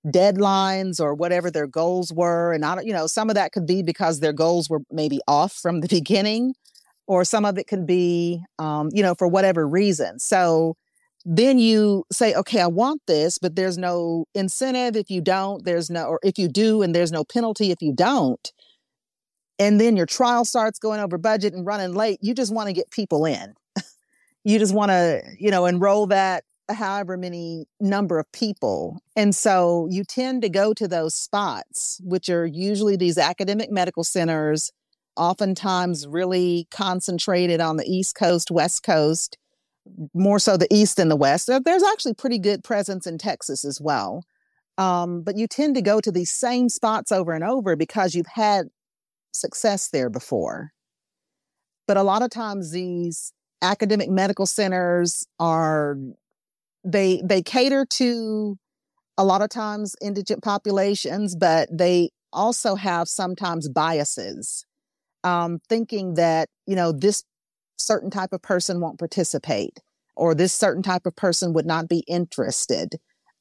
deadlines 0.07 1.01
or 1.01 1.15
whatever 1.15 1.51
their 1.51 1.67
goals 1.67 2.13
were. 2.13 2.53
And 2.53 2.65
I 2.65 2.75
don't, 2.75 2.87
you 2.87 2.93
know, 2.93 3.07
some 3.07 3.29
of 3.29 3.35
that 3.35 3.53
could 3.53 3.67
be 3.67 3.83
because 3.83 4.21
their 4.21 4.33
goals 4.33 4.69
were 4.69 4.81
maybe 4.91 5.21
off 5.29 5.53
from 5.53 5.81
the 5.81 5.89
beginning, 5.91 6.55
or 7.07 7.25
some 7.25 7.45
of 7.45 7.59
it 7.59 7.67
could 7.67 7.87
be, 7.87 8.43
um, 8.59 8.89
you 8.93 9.03
know, 9.03 9.15
for 9.15 9.29
whatever 9.29 9.67
reason. 9.67 10.19
So 10.19 10.77
then 11.25 11.59
you 11.59 12.05
say, 12.11 12.35
okay, 12.35 12.61
I 12.61 12.67
want 12.67 13.03
this, 13.07 13.39
but 13.39 13.55
there's 13.55 13.79
no 13.79 14.25
incentive 14.35 14.97
if 14.97 15.09
you 15.09 15.21
don't, 15.21 15.65
there's 15.65 15.89
no, 15.89 16.05
or 16.05 16.21
if 16.23 16.39
you 16.39 16.49
do, 16.49 16.83
and 16.83 16.95
there's 16.95 17.13
no 17.13 17.23
penalty 17.25 17.71
if 17.71 17.81
you 17.81 17.95
don't 17.95 18.53
and 19.63 19.81
then 19.81 19.97
your 19.97 20.07
trial 20.07 20.45
starts 20.45 20.79
going 20.79 21.01
over 21.01 21.19
budget 21.19 21.55
and 21.55 21.65
running 21.65 21.95
late, 21.95 22.19
you 22.21 22.35
just 22.35 22.53
want 22.53 22.69
to 22.69 22.73
get 22.73 22.91
people 22.91 23.25
in. 23.25 23.55
you 24.45 24.59
just 24.59 24.75
want 24.75 24.91
to, 24.91 25.23
you 25.39 25.51
know, 25.51 25.67
enroll 25.67 26.07
that 26.09 26.45
however 26.73 27.17
many 27.17 27.67
number 27.81 28.19
of 28.19 28.31
people. 28.33 29.01
And 29.17 29.35
so 29.35 29.87
you 29.91 30.05
tend 30.05 30.43
to 30.43 30.49
go 30.49 30.75
to 30.75 30.89
those 30.89 31.15
spots, 31.15 32.01
which 32.05 32.29
are 32.29 32.47
usually 32.47 32.97
these 32.97 33.19
academic 33.19 33.71
medical 33.71 34.05
centers, 34.05 34.71
oftentimes 35.17 36.07
really 36.07 36.67
concentrated 36.71 37.61
on 37.61 37.77
the 37.77 37.85
East 37.85 38.15
Coast, 38.15 38.51
West 38.51 38.83
Coast, 38.83 39.37
more 40.15 40.39
so 40.39 40.57
the 40.57 40.73
East 40.73 40.97
than 40.97 41.09
the 41.09 41.17
West. 41.17 41.51
There's 41.65 41.83
actually 41.83 42.15
pretty 42.15 42.39
good 42.39 42.65
presence 42.65 43.07
in 43.07 43.19
Texas 43.19 43.65
as 43.65 43.81
well. 43.81 44.25
Um, 44.79 45.23
but 45.23 45.37
you 45.37 45.47
tend 45.47 45.75
to 45.75 45.83
go 45.83 46.01
to 46.01 46.11
these 46.11 46.31
same 46.31 46.69
spots 46.69 47.13
over 47.13 47.33
and 47.33 47.45
over 47.45 47.77
because 47.77 48.15
you've 48.15 48.27
had 48.27 48.69
success 49.33 49.89
there 49.89 50.09
before. 50.09 50.73
But 51.87 51.97
a 51.97 52.03
lot 52.03 52.23
of 52.23 52.31
times 52.31 52.71
these 52.71 53.33
academic 53.61 54.09
medical 54.09 54.47
centers 54.47 55.27
are 55.39 55.97
they 56.85 57.23
they 57.25 57.43
cater 57.43 57.85
to 57.85 58.59
a 59.19 59.25
lot 59.25 59.43
of 59.43 59.51
times 59.51 59.95
indigent 60.01 60.43
populations, 60.43 61.37
but 61.37 61.69
they 61.71 62.11
also 62.33 62.75
have 62.75 63.09
sometimes 63.09 63.69
biases, 63.69 64.65
um, 65.25 65.59
thinking 65.69 66.15
that 66.15 66.49
you 66.67 66.77
know 66.77 66.93
this 66.93 67.25
certain 67.79 68.11
type 68.11 68.33
of 68.33 68.43
person 68.43 68.81
won't 68.81 68.99
participate 68.99 69.81
or 70.17 70.35
this 70.35 70.53
certain 70.53 70.83
type 70.83 71.07
of 71.07 71.17
person 71.17 71.53
would 71.53 71.67
not 71.67 71.89
be 71.89 72.05
interested. 72.07 72.97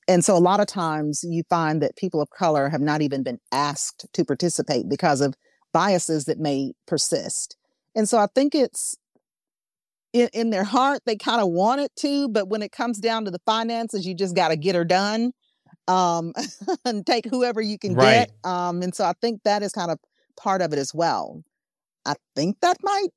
And 0.07 0.25
so 0.25 0.35
a 0.35 0.39
lot 0.39 0.59
of 0.59 0.67
times 0.67 1.23
you 1.23 1.43
find 1.49 1.81
that 1.81 1.95
people 1.95 2.21
of 2.21 2.29
color 2.31 2.69
have 2.69 2.81
not 2.81 3.01
even 3.01 3.23
been 3.23 3.39
asked 3.51 4.07
to 4.13 4.25
participate 4.25 4.89
because 4.89 5.21
of 5.21 5.35
biases 5.73 6.25
that 6.25 6.39
may 6.39 6.73
persist. 6.87 7.55
And 7.95 8.09
so 8.09 8.17
I 8.17 8.27
think 8.33 8.55
it's 8.55 8.95
in, 10.13 10.29
in 10.33 10.49
their 10.49 10.63
heart, 10.63 11.01
they 11.05 11.15
kind 11.15 11.41
of 11.41 11.49
want 11.49 11.81
it 11.81 11.91
to, 11.97 12.29
but 12.29 12.49
when 12.49 12.61
it 12.61 12.71
comes 12.71 12.99
down 12.99 13.25
to 13.25 13.31
the 13.31 13.41
finances, 13.45 14.05
you 14.05 14.13
just 14.13 14.35
got 14.35 14.49
to 14.49 14.55
get 14.55 14.75
her 14.75 14.85
done 14.85 15.31
um, 15.87 16.33
and 16.85 17.05
take 17.05 17.25
whoever 17.25 17.61
you 17.61 17.77
can 17.77 17.95
right. 17.95 18.27
get. 18.27 18.31
Um, 18.49 18.81
and 18.81 18.93
so 18.93 19.05
I 19.05 19.13
think 19.21 19.41
that 19.43 19.63
is 19.63 19.71
kind 19.71 19.91
of 19.91 19.99
part 20.37 20.61
of 20.61 20.73
it 20.73 20.79
as 20.79 20.93
well. 20.93 21.43
I 22.05 22.15
think 22.35 22.57
that 22.61 22.77
might 22.81 23.09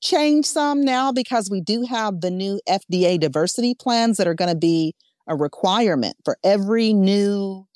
change 0.00 0.46
some 0.46 0.84
now 0.84 1.12
because 1.12 1.48
we 1.50 1.60
do 1.60 1.82
have 1.82 2.20
the 2.20 2.30
new 2.30 2.60
FDA 2.68 3.18
diversity 3.18 3.74
plans 3.74 4.16
that 4.16 4.26
are 4.26 4.34
going 4.34 4.50
to 4.50 4.58
be 4.58 4.94
a 5.26 5.36
requirement 5.36 6.16
for 6.24 6.36
every 6.44 6.92
new 6.92 7.66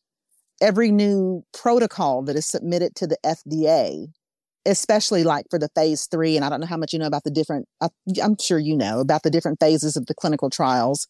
every 0.60 0.90
new 0.90 1.42
protocol 1.54 2.22
that 2.22 2.36
is 2.36 2.44
submitted 2.44 2.94
to 2.94 3.06
the 3.06 3.16
FDA, 3.24 4.06
especially 4.66 5.24
like 5.24 5.46
for 5.50 5.58
the 5.58 5.68
phase 5.74 6.06
three. 6.06 6.36
And 6.36 6.44
I 6.44 6.48
don't 6.48 6.60
know 6.60 6.66
how 6.66 6.76
much 6.76 6.92
you 6.92 6.98
know 6.98 7.06
about 7.06 7.24
the 7.24 7.30
different, 7.30 7.66
I, 7.80 7.88
am 8.20 8.36
sure 8.38 8.58
you 8.58 8.76
know 8.76 9.00
about 9.00 9.22
the 9.22 9.30
different 9.30 9.60
phases 9.60 9.96
of 9.96 10.06
the 10.06 10.14
clinical 10.14 10.50
trials. 10.50 11.06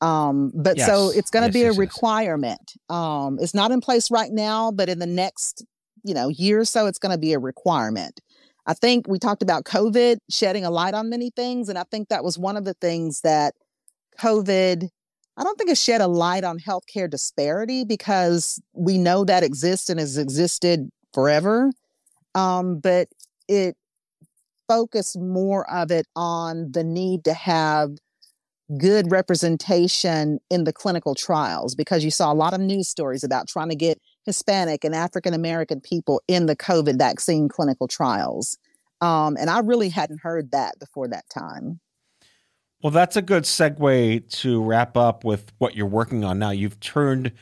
Um, 0.00 0.52
but 0.54 0.78
yes. 0.78 0.86
so 0.86 1.10
it's 1.10 1.30
going 1.30 1.42
to 1.42 1.48
yes, 1.48 1.54
be 1.54 1.66
yes, 1.68 1.76
a 1.76 1.78
requirement. 1.78 2.72
Um, 2.88 3.38
it's 3.40 3.54
not 3.54 3.70
in 3.70 3.80
place 3.80 4.10
right 4.10 4.30
now, 4.32 4.70
but 4.70 4.88
in 4.88 4.98
the 4.98 5.06
next, 5.06 5.64
you 6.04 6.14
know, 6.14 6.28
year 6.28 6.60
or 6.60 6.64
so, 6.64 6.86
it's 6.86 6.98
going 6.98 7.12
to 7.12 7.18
be 7.18 7.32
a 7.32 7.38
requirement. 7.38 8.20
I 8.66 8.74
think 8.74 9.08
we 9.08 9.18
talked 9.18 9.42
about 9.42 9.64
COVID 9.64 10.18
shedding 10.30 10.64
a 10.64 10.70
light 10.70 10.94
on 10.94 11.10
many 11.10 11.30
things. 11.30 11.68
And 11.68 11.78
I 11.78 11.84
think 11.90 12.08
that 12.08 12.24
was 12.24 12.38
one 12.38 12.56
of 12.56 12.64
the 12.64 12.74
things 12.74 13.22
that 13.22 13.54
COVID 14.18 14.88
I 15.40 15.42
don't 15.42 15.56
think 15.56 15.70
it 15.70 15.78
shed 15.78 16.02
a 16.02 16.06
light 16.06 16.44
on 16.44 16.58
healthcare 16.58 17.08
disparity 17.08 17.82
because 17.84 18.60
we 18.74 18.98
know 18.98 19.24
that 19.24 19.42
exists 19.42 19.88
and 19.88 19.98
has 19.98 20.18
existed 20.18 20.90
forever. 21.14 21.70
Um, 22.34 22.78
but 22.78 23.08
it 23.48 23.76
focused 24.68 25.18
more 25.18 25.68
of 25.70 25.90
it 25.90 26.06
on 26.14 26.72
the 26.72 26.84
need 26.84 27.24
to 27.24 27.34
have 27.34 27.90
good 28.78 29.10
representation 29.10 30.38
in 30.48 30.64
the 30.64 30.72
clinical 30.72 31.14
trials 31.14 31.74
because 31.74 32.04
you 32.04 32.10
saw 32.10 32.32
a 32.32 32.34
lot 32.34 32.54
of 32.54 32.60
news 32.60 32.88
stories 32.88 33.24
about 33.24 33.48
trying 33.48 33.68
to 33.68 33.74
get 33.74 34.00
Hispanic 34.24 34.84
and 34.84 34.94
African 34.94 35.34
American 35.34 35.80
people 35.80 36.22
in 36.28 36.46
the 36.46 36.54
COVID 36.54 36.98
vaccine 36.98 37.48
clinical 37.48 37.88
trials. 37.88 38.58
Um, 39.00 39.36
and 39.40 39.50
I 39.50 39.60
really 39.60 39.88
hadn't 39.88 40.20
heard 40.20 40.52
that 40.52 40.78
before 40.78 41.08
that 41.08 41.24
time. 41.30 41.80
Well, 42.82 42.90
that's 42.90 43.16
a 43.16 43.22
good 43.22 43.44
segue 43.44 44.30
to 44.40 44.62
wrap 44.62 44.96
up 44.96 45.24
with 45.24 45.52
what 45.58 45.74
you're 45.74 45.86
working 45.86 46.24
on 46.24 46.38
now. 46.38 46.50
You've 46.50 46.80
turned 46.80 47.32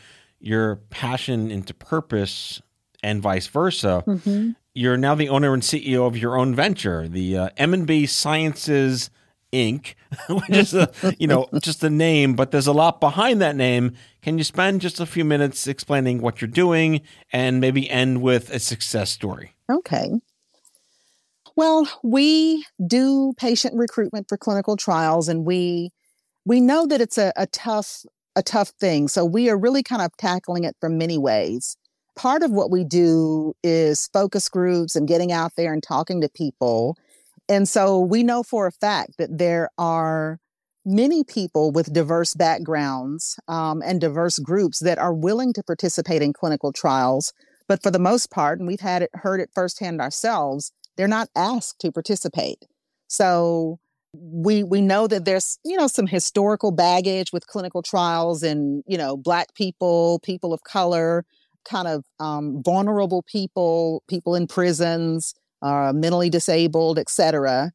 your 0.41 0.77
passion 0.91 1.51
into 1.51 1.75
purpose 1.75 2.61
and 3.03 3.23
vice 3.23 3.47
versa. 3.47 4.03
Mm-hmm. 4.07 4.51
You're 4.79 4.97
now 4.97 5.17
the 5.17 5.29
owner 5.29 5.55
and 5.55 5.63
CEO 5.63 6.07
of 6.07 6.17
your 6.17 6.39
own 6.39 6.55
venture, 6.55 7.09
the 7.09 7.37
uh, 7.37 7.49
M&B 7.57 8.07
Sciences 8.07 9.11
Inc., 9.53 9.95
which 10.29 10.51
is 10.51 10.73
a, 10.73 10.89
you 11.19 11.27
know, 11.27 11.49
just 11.61 11.83
a 11.83 11.91
name, 11.91 12.35
but 12.35 12.53
there's 12.53 12.69
a 12.69 12.73
lot 12.73 13.01
behind 13.01 13.43
that 13.43 13.57
name. 13.57 13.95
Can 14.23 14.39
you 14.39 14.45
spend 14.45 14.81
just 14.81 15.01
a 15.01 15.07
few 15.07 15.25
minutes 15.25 15.67
explaining 15.67 16.21
what 16.21 16.41
you're 16.41 16.47
doing 16.47 17.01
and 17.33 17.61
maybe 17.61 17.91
end 17.91 18.23
with 18.23 18.51
a 18.51 18.61
success 18.61 19.11
story? 19.11 19.57
Okay. 19.69 20.13
Well, 21.57 21.89
we 22.05 22.65
do 22.87 23.33
patient 23.37 23.75
recruitment 23.75 24.29
for 24.29 24.39
clinical 24.39 24.77
trials 24.77 25.29
and 25.29 25.45
we 25.45 25.91
we 26.45 26.61
know 26.61 26.87
that 26.87 27.01
it's 27.01 27.19
a, 27.19 27.33
a 27.35 27.49
tough 27.49 28.05
a 28.37 28.45
tough 28.45 28.69
thing. 28.79 29.09
So 29.09 29.25
we 29.25 29.51
are 29.51 29.59
really 29.59 29.83
kind 29.83 30.03
of 30.03 30.17
tackling 30.19 30.63
it 30.63 30.77
from 30.81 30.99
many 30.99 31.19
ways. 31.19 31.77
Part 32.19 32.43
of 32.43 32.51
what 32.51 32.73
we 32.73 32.83
do 32.83 33.55
is 33.63 34.09
focus 34.13 34.49
groups 34.49 34.97
and 34.97 35.07
getting 35.07 35.31
out 35.31 35.53
there 35.57 35.73
and 35.73 35.81
talking 35.81 36.21
to 36.21 36.29
people. 36.29 36.97
And 37.49 37.69
so 37.69 38.01
we 38.01 38.25
know 38.25 38.43
for 38.43 38.67
a 38.67 38.73
fact 38.73 39.19
that 39.19 39.39
there 39.39 39.71
are 39.79 40.41
many 40.85 41.23
people 41.23 41.71
with 41.71 41.93
diverse 41.93 42.35
backgrounds 42.35 43.39
um, 43.47 43.83
and 43.85 44.01
diverse 44.01 44.41
groups 44.41 44.81
that 44.81 44.99
are 44.99 45.15
willing 45.15 45.53
to 45.53 45.63
participate 45.63 46.21
in 46.21 46.33
clinical 46.33 46.73
trials. 46.73 47.33
But 47.69 47.85
for 47.85 47.93
the 47.93 48.01
most 48.01 48.33
part, 48.33 48.59
and 48.59 48.67
we've 48.67 48.81
had 48.81 49.03
it 49.03 49.11
heard 49.15 49.41
it 49.41 49.51
firsthand 49.55 50.01
ourselves, 50.01 50.73
they're 50.97 51.07
not 51.07 51.29
asked 51.37 51.79
to 51.83 51.93
participate. 51.93 52.65
So 53.07 53.79
we 54.13 54.65
we 54.65 54.81
know 54.81 55.07
that 55.07 55.25
there's 55.25 55.59
you 55.65 55.77
know 55.77 55.87
some 55.87 56.09
historical 56.09 56.73
baggage 56.73 57.33
with 57.33 57.47
clinical 57.47 57.83
trials 57.83 58.43
and 58.43 58.83
you 58.87 58.99
know 58.99 59.17
black 59.17 59.55
people, 59.55 60.19
people 60.25 60.53
of 60.53 60.65
color, 60.65 61.25
kind 61.69 61.89
of 61.89 62.05
um, 62.21 62.63
vulnerable 62.63 63.23
people, 63.23 64.03
people 64.09 64.35
in 64.35 64.47
prisons, 64.47 65.35
uh, 65.63 65.93
mentally 65.95 66.31
disabled, 66.31 66.99
etc. 66.99 67.73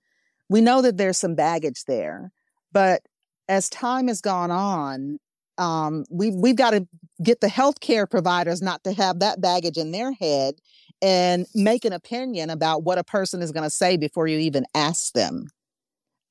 We 0.50 0.62
know 0.62 0.82
that 0.82 0.98
there's 0.98 1.18
some 1.18 1.36
baggage 1.36 1.84
there, 1.86 2.32
but 2.72 3.02
as 3.48 3.70
time 3.70 4.08
has 4.08 4.22
gone 4.22 4.52
on, 4.52 5.20
um, 5.58 6.06
we've 6.10 6.34
we've 6.34 6.56
got 6.56 6.72
to 6.72 6.88
get 7.22 7.42
the 7.42 7.48
healthcare 7.48 8.10
providers 8.10 8.62
not 8.62 8.84
to 8.84 8.94
have 8.94 9.20
that 9.20 9.42
baggage 9.42 9.78
in 9.78 9.92
their 9.92 10.12
head 10.14 10.56
and 11.02 11.46
make 11.54 11.86
an 11.86 11.94
opinion 11.94 12.50
about 12.50 12.84
what 12.84 12.98
a 12.98 13.04
person 13.04 13.42
is 13.42 13.52
going 13.52 13.64
to 13.64 13.70
say 13.70 13.98
before 13.98 14.28
you 14.28 14.40
even 14.40 14.66
ask 14.74 15.14
them. 15.14 15.48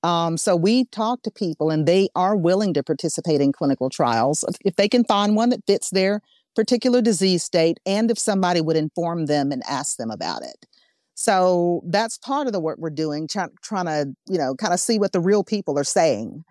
Um, 0.02 0.36
so 0.36 0.56
we 0.56 0.86
talk 0.86 1.22
to 1.22 1.30
people 1.30 1.70
and 1.70 1.86
they 1.86 2.08
are 2.16 2.34
willing 2.34 2.74
to 2.74 2.82
participate 2.82 3.40
in 3.40 3.52
clinical 3.52 3.88
trials 3.88 4.44
if 4.64 4.74
they 4.74 4.88
can 4.88 5.04
find 5.04 5.36
one 5.36 5.50
that 5.50 5.64
fits 5.66 5.90
their 5.90 6.20
particular 6.54 7.00
disease 7.00 7.42
state 7.42 7.78
and 7.86 8.10
if 8.10 8.18
somebody 8.18 8.60
would 8.60 8.76
inform 8.76 9.26
them 9.26 9.52
and 9.52 9.62
ask 9.68 9.96
them 9.96 10.10
about 10.10 10.42
it. 10.42 10.66
So 11.14 11.82
that's 11.86 12.18
part 12.18 12.46
of 12.46 12.52
the 12.52 12.60
work 12.60 12.78
we're 12.78 12.90
doing, 12.90 13.28
try, 13.28 13.46
trying 13.62 13.86
to, 13.86 14.14
you 14.28 14.38
know, 14.38 14.54
kind 14.54 14.72
of 14.72 14.80
see 14.80 14.98
what 14.98 15.12
the 15.12 15.20
real 15.20 15.44
people 15.44 15.78
are 15.78 15.84
saying. 15.84 16.44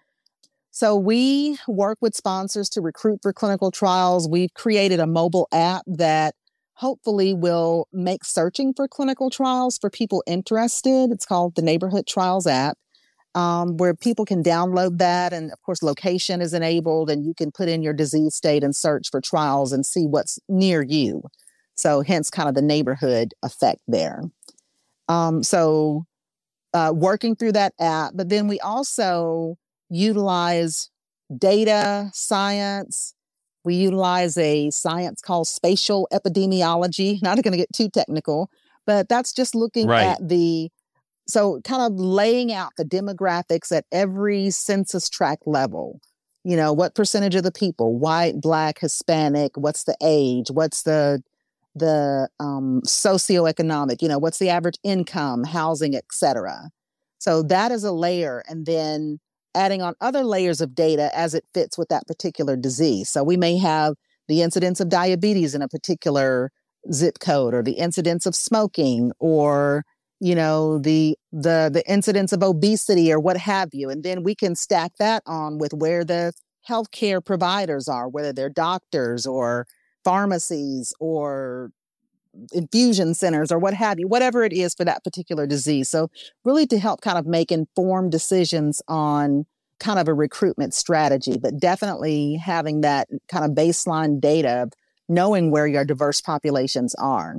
So 0.72 0.96
we 0.96 1.58
work 1.68 1.98
with 2.00 2.16
sponsors 2.16 2.70
to 2.70 2.82
recruit 2.82 3.20
for 3.22 3.34
clinical 3.34 3.72
trials. 3.72 4.30
We've 4.30 4.54
created 4.54 5.00
a 5.00 5.08
mobile 5.08 5.48
app 5.52 5.84
that 5.86 6.36
hopefully 6.76 7.34
will 7.34 7.88
make 7.92 8.24
searching 8.24 8.74
for 8.74 8.88
clinical 8.88 9.30
trials 9.30 9.78
for 9.78 9.90
people 9.90 10.24
interested. 10.26 11.12
It's 11.12 11.26
called 11.26 11.56
the 11.56 11.62
Neighborhood 11.62 12.08
Trials 12.08 12.48
app, 12.48 12.78
um, 13.36 13.78
where 13.78 13.94
people 13.94 14.26
can 14.26 14.44
download 14.44 14.98
that. 15.00 15.34
And 15.34 15.52
of 15.52 15.62
course, 15.62 15.82
location 15.84 16.42
is 16.42 16.54
enabled, 16.54 17.10
and 17.10 17.26
you 17.26 17.34
can 17.34 17.52
put 17.52 17.70
in 17.70 17.82
your 17.82 17.94
disease 17.94 18.36
state 18.36 18.64
and 18.64 18.76
search 18.76 19.10
for 19.10 19.22
trials 19.22 19.72
and 19.72 19.86
see 19.86 20.06
what's 20.06 20.40
near 20.50 20.82
you. 20.82 21.24
So, 21.76 22.02
hence 22.02 22.30
kind 22.30 22.50
of 22.50 22.56
the 22.56 22.62
neighborhood 22.62 23.34
effect 23.44 23.82
there. 23.88 24.24
Um, 25.08 25.44
so, 25.44 26.06
uh, 26.74 26.94
working 26.96 27.36
through 27.36 27.54
that 27.54 27.74
app, 27.80 28.12
but 28.16 28.30
then 28.30 28.48
we 28.48 28.60
also 28.60 29.58
utilize 29.90 30.90
data 31.38 32.10
science. 32.14 33.14
We 33.64 33.76
utilize 33.76 34.38
a 34.38 34.70
science 34.72 35.22
called 35.22 35.48
spatial 35.48 36.08
epidemiology. 36.14 37.22
Not 37.24 37.42
going 37.42 37.52
to 37.52 37.58
get 37.58 37.72
too 37.74 37.90
technical, 37.90 38.50
but 38.86 39.08
that's 39.10 39.34
just 39.34 39.54
looking 39.56 39.88
Right. 39.88 40.06
at 40.06 40.28
the 40.28 40.70
so 41.32 41.62
kind 41.64 41.82
of 41.82 42.00
laying 42.00 42.54
out 42.54 42.72
the 42.78 42.86
demographics 42.86 43.72
at 43.72 43.86
every 43.92 44.50
census 44.50 45.10
tract 45.10 45.48
level. 45.48 46.00
You 46.44 46.56
know, 46.56 46.74
what 46.74 46.96
percentage 46.96 47.36
of 47.36 47.44
the 47.44 47.52
people, 47.52 47.98
white, 47.98 48.42
black, 48.42 48.80
Hispanic, 48.80 49.56
what's 49.56 49.84
the 49.84 49.96
age, 50.02 50.50
what's 50.52 50.84
the 50.84 51.24
the 51.76 52.28
um 52.40 52.82
socioeconomic, 52.86 54.02
you 54.02 54.08
know, 54.08 54.20
what's 54.20 54.40
the 54.40 54.50
average 54.50 54.78
income, 54.84 55.44
housing, 55.44 55.96
etc. 55.96 56.70
So 57.20 57.44
that 57.44 57.72
is 57.72 57.84
a 57.84 57.92
layer 57.92 58.44
and 58.50 58.66
then 58.66 59.20
adding 59.54 59.82
on 59.82 59.94
other 60.02 60.24
layers 60.24 60.62
of 60.62 60.74
data 60.74 61.16
as 61.16 61.34
it 61.34 61.46
fits 61.54 61.78
with 61.78 61.90
that 61.90 62.08
particular 62.08 62.56
disease. 62.56 63.10
So 63.10 63.24
we 63.24 63.38
may 63.38 63.58
have 63.58 63.94
the 64.28 64.42
incidence 64.42 64.80
of 64.80 64.90
diabetes 64.90 65.54
in 65.54 65.62
a 65.62 65.68
particular 65.68 66.52
zip 66.92 67.20
code 67.20 67.54
or 67.54 67.62
the 67.62 67.74
incidence 67.74 68.26
of 68.26 68.36
smoking 68.36 69.12
or 69.20 69.84
you 70.22 70.36
know 70.36 70.78
the 70.78 71.18
the 71.34 71.70
the 71.74 71.84
incidence 71.88 72.32
of 72.32 72.44
obesity 72.44 73.12
or 73.12 73.20
what 73.20 73.38
have 73.38 73.70
you 73.74 73.90
and 73.90 74.04
then 74.04 74.24
we 74.24 74.36
can 74.36 74.56
stack 74.56 74.92
that 75.00 75.24
on 75.26 75.58
with 75.58 75.74
where 75.74 76.06
the 76.06 76.32
healthcare 76.70 77.24
providers 77.26 77.88
are 77.88 78.08
whether 78.08 78.32
they're 78.32 78.50
doctors 78.50 79.26
or 79.26 79.66
pharmacies 80.04 80.94
or 81.00 81.72
infusion 82.54 83.14
centers 83.14 83.52
or 83.52 83.60
what 83.60 83.74
have 83.74 84.00
you 84.00 84.08
whatever 84.08 84.44
it 84.44 84.54
is 84.54 84.74
for 84.74 84.86
that 84.86 85.04
particular 85.04 85.46
disease. 85.46 85.90
So 85.90 86.10
really 86.46 86.66
to 86.68 86.80
help 86.80 87.02
kind 87.02 87.18
of 87.18 87.26
make 87.26 87.52
informed 87.52 88.12
decisions 88.12 88.82
on 88.88 89.46
kind 89.80 90.00
of 90.00 90.08
a 90.08 90.14
recruitment 90.14 90.74
strategy 90.74 91.38
but 91.42 91.60
definitely 91.60 92.36
having 92.36 92.82
that 92.82 93.08
kind 93.28 93.44
of 93.44 93.52
baseline 93.52 94.22
data 94.22 94.64
of 94.64 94.74
knowing 95.10 95.52
where 95.52 95.68
your 95.68 95.84
diverse 95.84 96.22
populations 96.22 96.94
are 96.96 97.38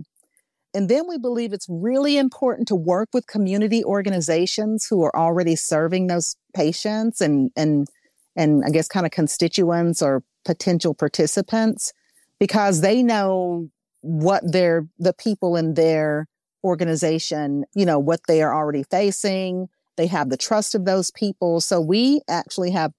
and 0.74 0.88
then 0.88 1.06
we 1.06 1.18
believe 1.18 1.52
it's 1.52 1.66
really 1.68 2.16
important 2.16 2.68
to 2.68 2.74
work 2.74 3.10
with 3.12 3.26
community 3.26 3.84
organizations 3.84 4.86
who 4.86 5.02
are 5.02 5.14
already 5.14 5.56
serving 5.56 6.06
those 6.06 6.36
patients 6.54 7.20
and 7.20 7.50
and 7.56 7.88
and 8.36 8.64
I 8.64 8.70
guess 8.70 8.88
kind 8.88 9.04
of 9.04 9.12
constituents 9.12 10.00
or 10.00 10.22
potential 10.44 10.94
participants 10.94 11.92
because 12.38 12.80
they 12.80 13.02
know 13.02 13.68
what 14.00 14.50
their 14.50 14.86
the 14.98 15.12
people 15.12 15.56
in 15.56 15.74
their 15.74 16.26
organization, 16.64 17.64
you 17.74 17.84
know, 17.84 17.98
what 17.98 18.20
they 18.26 18.42
are 18.42 18.54
already 18.54 18.84
facing. 18.84 19.68
They 19.96 20.06
have 20.06 20.30
the 20.30 20.36
trust 20.36 20.74
of 20.74 20.84
those 20.84 21.10
people. 21.10 21.60
So 21.60 21.80
we 21.80 22.20
actually 22.28 22.70
have 22.70 22.92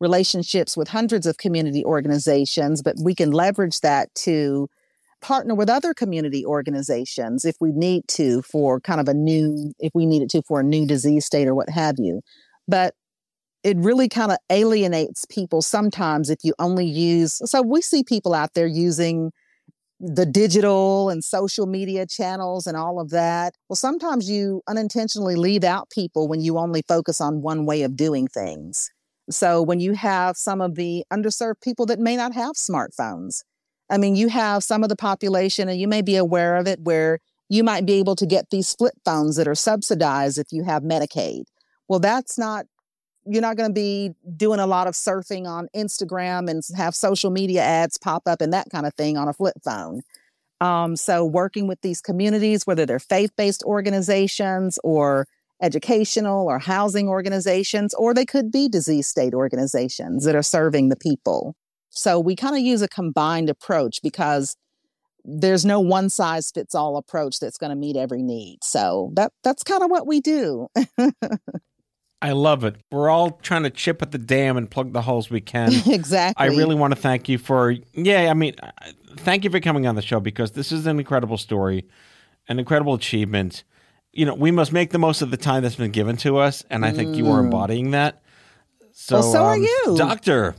relationships 0.00 0.76
with 0.76 0.88
hundreds 0.88 1.26
of 1.26 1.38
community 1.38 1.84
organizations, 1.84 2.82
but 2.82 2.96
we 3.00 3.14
can 3.14 3.32
leverage 3.32 3.80
that 3.80 4.14
to 4.16 4.68
partner 5.24 5.54
with 5.54 5.70
other 5.70 5.94
community 5.94 6.44
organizations 6.44 7.46
if 7.46 7.56
we 7.58 7.72
need 7.72 8.06
to 8.06 8.42
for 8.42 8.78
kind 8.78 9.00
of 9.00 9.08
a 9.08 9.14
new 9.14 9.72
if 9.78 9.90
we 9.94 10.04
needed 10.04 10.28
to 10.28 10.42
for 10.46 10.60
a 10.60 10.62
new 10.62 10.86
disease 10.86 11.24
state 11.24 11.48
or 11.48 11.54
what 11.54 11.70
have 11.70 11.94
you. 11.98 12.20
But 12.68 12.94
it 13.62 13.78
really 13.78 14.06
kind 14.06 14.30
of 14.30 14.36
alienates 14.50 15.24
people 15.24 15.62
sometimes 15.62 16.28
if 16.28 16.40
you 16.44 16.52
only 16.58 16.84
use 16.84 17.40
so 17.50 17.62
we 17.62 17.80
see 17.80 18.04
people 18.04 18.34
out 18.34 18.52
there 18.52 18.66
using 18.66 19.32
the 19.98 20.26
digital 20.26 21.08
and 21.08 21.24
social 21.24 21.64
media 21.64 22.06
channels 22.06 22.66
and 22.66 22.76
all 22.76 23.00
of 23.00 23.08
that. 23.08 23.54
Well 23.70 23.76
sometimes 23.76 24.28
you 24.28 24.60
unintentionally 24.68 25.36
leave 25.36 25.64
out 25.64 25.88
people 25.88 26.28
when 26.28 26.42
you 26.42 26.58
only 26.58 26.82
focus 26.86 27.22
on 27.22 27.40
one 27.40 27.64
way 27.64 27.80
of 27.80 27.96
doing 27.96 28.28
things. 28.28 28.90
So 29.30 29.62
when 29.62 29.80
you 29.80 29.94
have 29.94 30.36
some 30.36 30.60
of 30.60 30.74
the 30.74 31.02
underserved 31.10 31.62
people 31.62 31.86
that 31.86 31.98
may 31.98 32.14
not 32.14 32.34
have 32.34 32.56
smartphones 32.56 33.42
I 33.90 33.98
mean, 33.98 34.16
you 34.16 34.28
have 34.28 34.64
some 34.64 34.82
of 34.82 34.88
the 34.88 34.96
population, 34.96 35.68
and 35.68 35.78
you 35.78 35.88
may 35.88 36.02
be 36.02 36.16
aware 36.16 36.56
of 36.56 36.66
it, 36.66 36.80
where 36.80 37.20
you 37.48 37.62
might 37.62 37.86
be 37.86 37.94
able 37.94 38.16
to 38.16 38.26
get 38.26 38.50
these 38.50 38.74
flip 38.74 38.94
phones 39.04 39.36
that 39.36 39.46
are 39.46 39.54
subsidized 39.54 40.38
if 40.38 40.52
you 40.52 40.64
have 40.64 40.82
Medicaid. 40.82 41.44
Well, 41.88 42.00
that's 42.00 42.38
not, 42.38 42.66
you're 43.26 43.42
not 43.42 43.56
going 43.56 43.68
to 43.68 43.74
be 43.74 44.12
doing 44.36 44.60
a 44.60 44.66
lot 44.66 44.86
of 44.86 44.94
surfing 44.94 45.46
on 45.46 45.68
Instagram 45.76 46.50
and 46.50 46.62
have 46.76 46.94
social 46.94 47.30
media 47.30 47.62
ads 47.62 47.98
pop 47.98 48.22
up 48.26 48.40
and 48.40 48.52
that 48.52 48.70
kind 48.70 48.86
of 48.86 48.94
thing 48.94 49.18
on 49.18 49.28
a 49.28 49.32
flip 49.32 49.56
phone. 49.62 50.00
Um, 50.60 50.96
so, 50.96 51.24
working 51.24 51.66
with 51.66 51.80
these 51.82 52.00
communities, 52.00 52.66
whether 52.66 52.86
they're 52.86 52.98
faith 52.98 53.32
based 53.36 53.62
organizations 53.64 54.78
or 54.82 55.26
educational 55.60 56.46
or 56.46 56.58
housing 56.58 57.08
organizations, 57.08 57.92
or 57.94 58.14
they 58.14 58.24
could 58.24 58.50
be 58.50 58.68
disease 58.68 59.06
state 59.06 59.34
organizations 59.34 60.24
that 60.24 60.34
are 60.34 60.42
serving 60.42 60.88
the 60.88 60.96
people. 60.96 61.54
So 61.94 62.18
we 62.18 62.36
kind 62.36 62.56
of 62.56 62.62
use 62.62 62.82
a 62.82 62.88
combined 62.88 63.48
approach 63.48 64.00
because 64.02 64.56
there's 65.24 65.64
no 65.64 65.80
one 65.80 66.10
size 66.10 66.50
fits 66.50 66.74
all 66.74 66.96
approach 66.96 67.38
that's 67.40 67.56
going 67.56 67.70
to 67.70 67.76
meet 67.76 67.96
every 67.96 68.22
need. 68.22 68.58
So 68.62 69.10
that 69.14 69.32
that's 69.42 69.62
kind 69.62 69.82
of 69.82 69.90
what 69.90 70.06
we 70.06 70.20
do. 70.20 70.68
I 72.22 72.32
love 72.32 72.64
it. 72.64 72.76
We're 72.90 73.10
all 73.10 73.32
trying 73.42 73.64
to 73.64 73.70
chip 73.70 74.00
at 74.00 74.10
the 74.10 74.18
dam 74.18 74.56
and 74.56 74.70
plug 74.70 74.94
the 74.94 75.02
holes 75.02 75.28
we 75.28 75.42
can. 75.42 75.72
exactly. 75.86 76.42
I 76.42 76.48
really 76.48 76.74
want 76.74 76.94
to 76.94 77.00
thank 77.00 77.28
you 77.28 77.36
for, 77.36 77.74
yeah, 77.92 78.30
I 78.30 78.34
mean, 78.34 78.54
uh, 78.62 78.70
thank 79.16 79.44
you 79.44 79.50
for 79.50 79.60
coming 79.60 79.86
on 79.86 79.94
the 79.94 80.00
show 80.00 80.20
because 80.20 80.52
this 80.52 80.72
is 80.72 80.86
an 80.86 80.98
incredible 80.98 81.36
story, 81.36 81.86
an 82.48 82.58
incredible 82.58 82.94
achievement. 82.94 83.64
You 84.12 84.24
know, 84.24 84.34
we 84.34 84.50
must 84.50 84.72
make 84.72 84.90
the 84.90 84.98
most 84.98 85.20
of 85.20 85.30
the 85.30 85.36
time 85.36 85.62
that's 85.62 85.74
been 85.74 85.90
given 85.90 86.16
to 86.18 86.38
us, 86.38 86.64
and 86.70 86.86
I 86.86 86.92
think 86.92 87.14
you 87.14 87.30
are 87.30 87.40
embodying 87.40 87.90
that. 87.90 88.22
So, 88.92 89.16
Mm. 89.16 89.20
Well, 89.20 89.32
so 89.32 89.44
are 89.44 89.54
um, 89.54 89.62
you. 89.62 89.94
Doctor. 89.98 90.54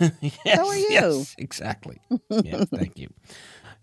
yes, 0.44 0.58
are 0.58 0.76
you. 0.76 0.86
Yes, 0.90 1.34
exactly. 1.38 2.00
yes, 2.30 2.68
thank 2.68 2.98
you. 2.98 3.08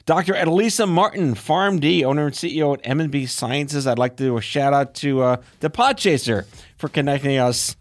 Dr. 0.06 0.34
Eddilisa 0.34 0.88
Martin, 0.88 1.34
PharmD, 1.34 2.04
owner 2.04 2.28
and 2.28 2.36
CEO 2.36 2.76
at 2.76 2.82
M&B 2.84 3.26
Sciences. 3.26 3.88
I'd 3.88 3.98
like 3.98 4.18
to 4.18 4.24
do 4.24 4.38
a 4.38 4.42
shout 4.42 4.72
out 4.72 4.94
to 4.96 5.22
uh, 5.24 5.38
the 5.62 5.70
Podchaser 5.72 6.46
for 6.78 6.90
connecting 6.90 7.38
us 7.38 7.76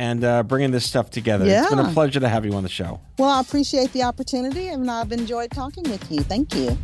and 0.00 0.24
uh, 0.24 0.42
bringing 0.42 0.72
this 0.72 0.84
stuff 0.84 1.10
together. 1.10 1.44
It's 1.46 1.68
been 1.70 1.78
a 1.78 1.92
pleasure 1.92 2.18
to 2.18 2.28
have 2.28 2.44
you 2.44 2.54
on 2.54 2.64
the 2.64 2.68
show. 2.68 3.00
well, 3.18 3.30
I 3.30 3.40
appreciate 3.40 3.92
the 3.92 4.02
opportunity 4.02 4.68
and 4.68 4.90
I've 4.90 5.12
enjoyed 5.12 5.52
talking 5.52 5.84
with 5.84 6.10
you. 6.10 6.22
Thank 6.22 6.54
you. 6.54 6.76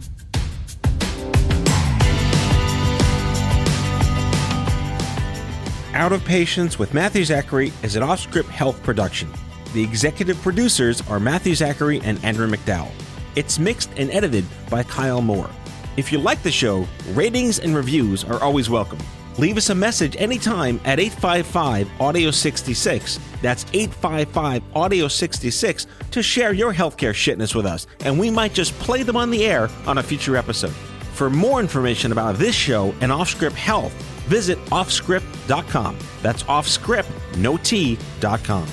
Out 5.95 6.13
of 6.13 6.23
Patience 6.27 6.79
with 6.79 6.93
Matthew 6.93 7.25
Zachary 7.25 7.73
is 7.83 7.97
an 7.97 8.03
off 8.03 8.21
script 8.21 8.51
health 8.51 8.81
production. 8.83 9.31
The 9.73 9.83
executive 9.83 10.41
producers 10.43 11.03
are 11.09 11.21
Matthew 11.21 11.55
Zachary 11.55 12.01
and 12.03 12.23
Andrew 12.25 12.49
McDowell. 12.49 12.91
It's 13.35 13.59
mixed 13.59 13.91
and 13.97 14.11
edited 14.11 14.45
by 14.71 14.83
Kyle 14.85 15.21
Moore. 15.21 15.51
If 15.97 16.11
you 16.13 16.19
like 16.19 16.43
the 16.43 16.51
show, 16.51 16.87
ratings 17.13 17.59
and 17.59 17.75
reviews 17.75 18.25
are 18.25 18.43
always 18.43 18.71
welcome. 18.71 18.99
Leave 19.39 19.59
us 19.59 19.69
a 19.69 19.75
message 19.75 20.17
anytime 20.19 20.81
at 20.85 20.99
855 20.99 22.01
Audio 22.01 22.31
66. 22.31 23.21
That's 23.43 23.67
855 23.75 24.63
Audio 24.75 25.09
66 25.09 25.87
to 26.11 26.23
share 26.23 26.55
your 26.55 26.73
healthcare 26.73 27.13
shitness 27.13 27.55
with 27.55 27.67
us, 27.67 27.87
and 28.01 28.19
we 28.19 28.31
might 28.31 28.55
just 28.55 28.73
play 28.79 29.03
them 29.03 29.17
on 29.17 29.31
the 29.31 29.45
air 29.45 29.69
on 29.87 29.99
a 29.99 30.03
future 30.03 30.37
episode. 30.37 30.73
For 31.13 31.29
more 31.29 31.61
information 31.61 32.13
about 32.13 32.37
this 32.37 32.55
show 32.55 32.95
and 33.03 33.13
Offscript 33.13 33.53
Health, 33.53 33.93
visit 34.27 34.59
offscript.com. 34.67 35.99
That's 36.23 36.43
offscript, 36.45 37.37
no 37.37 37.59
T, 37.59 37.99
dot 38.21 38.43
com. 38.43 38.67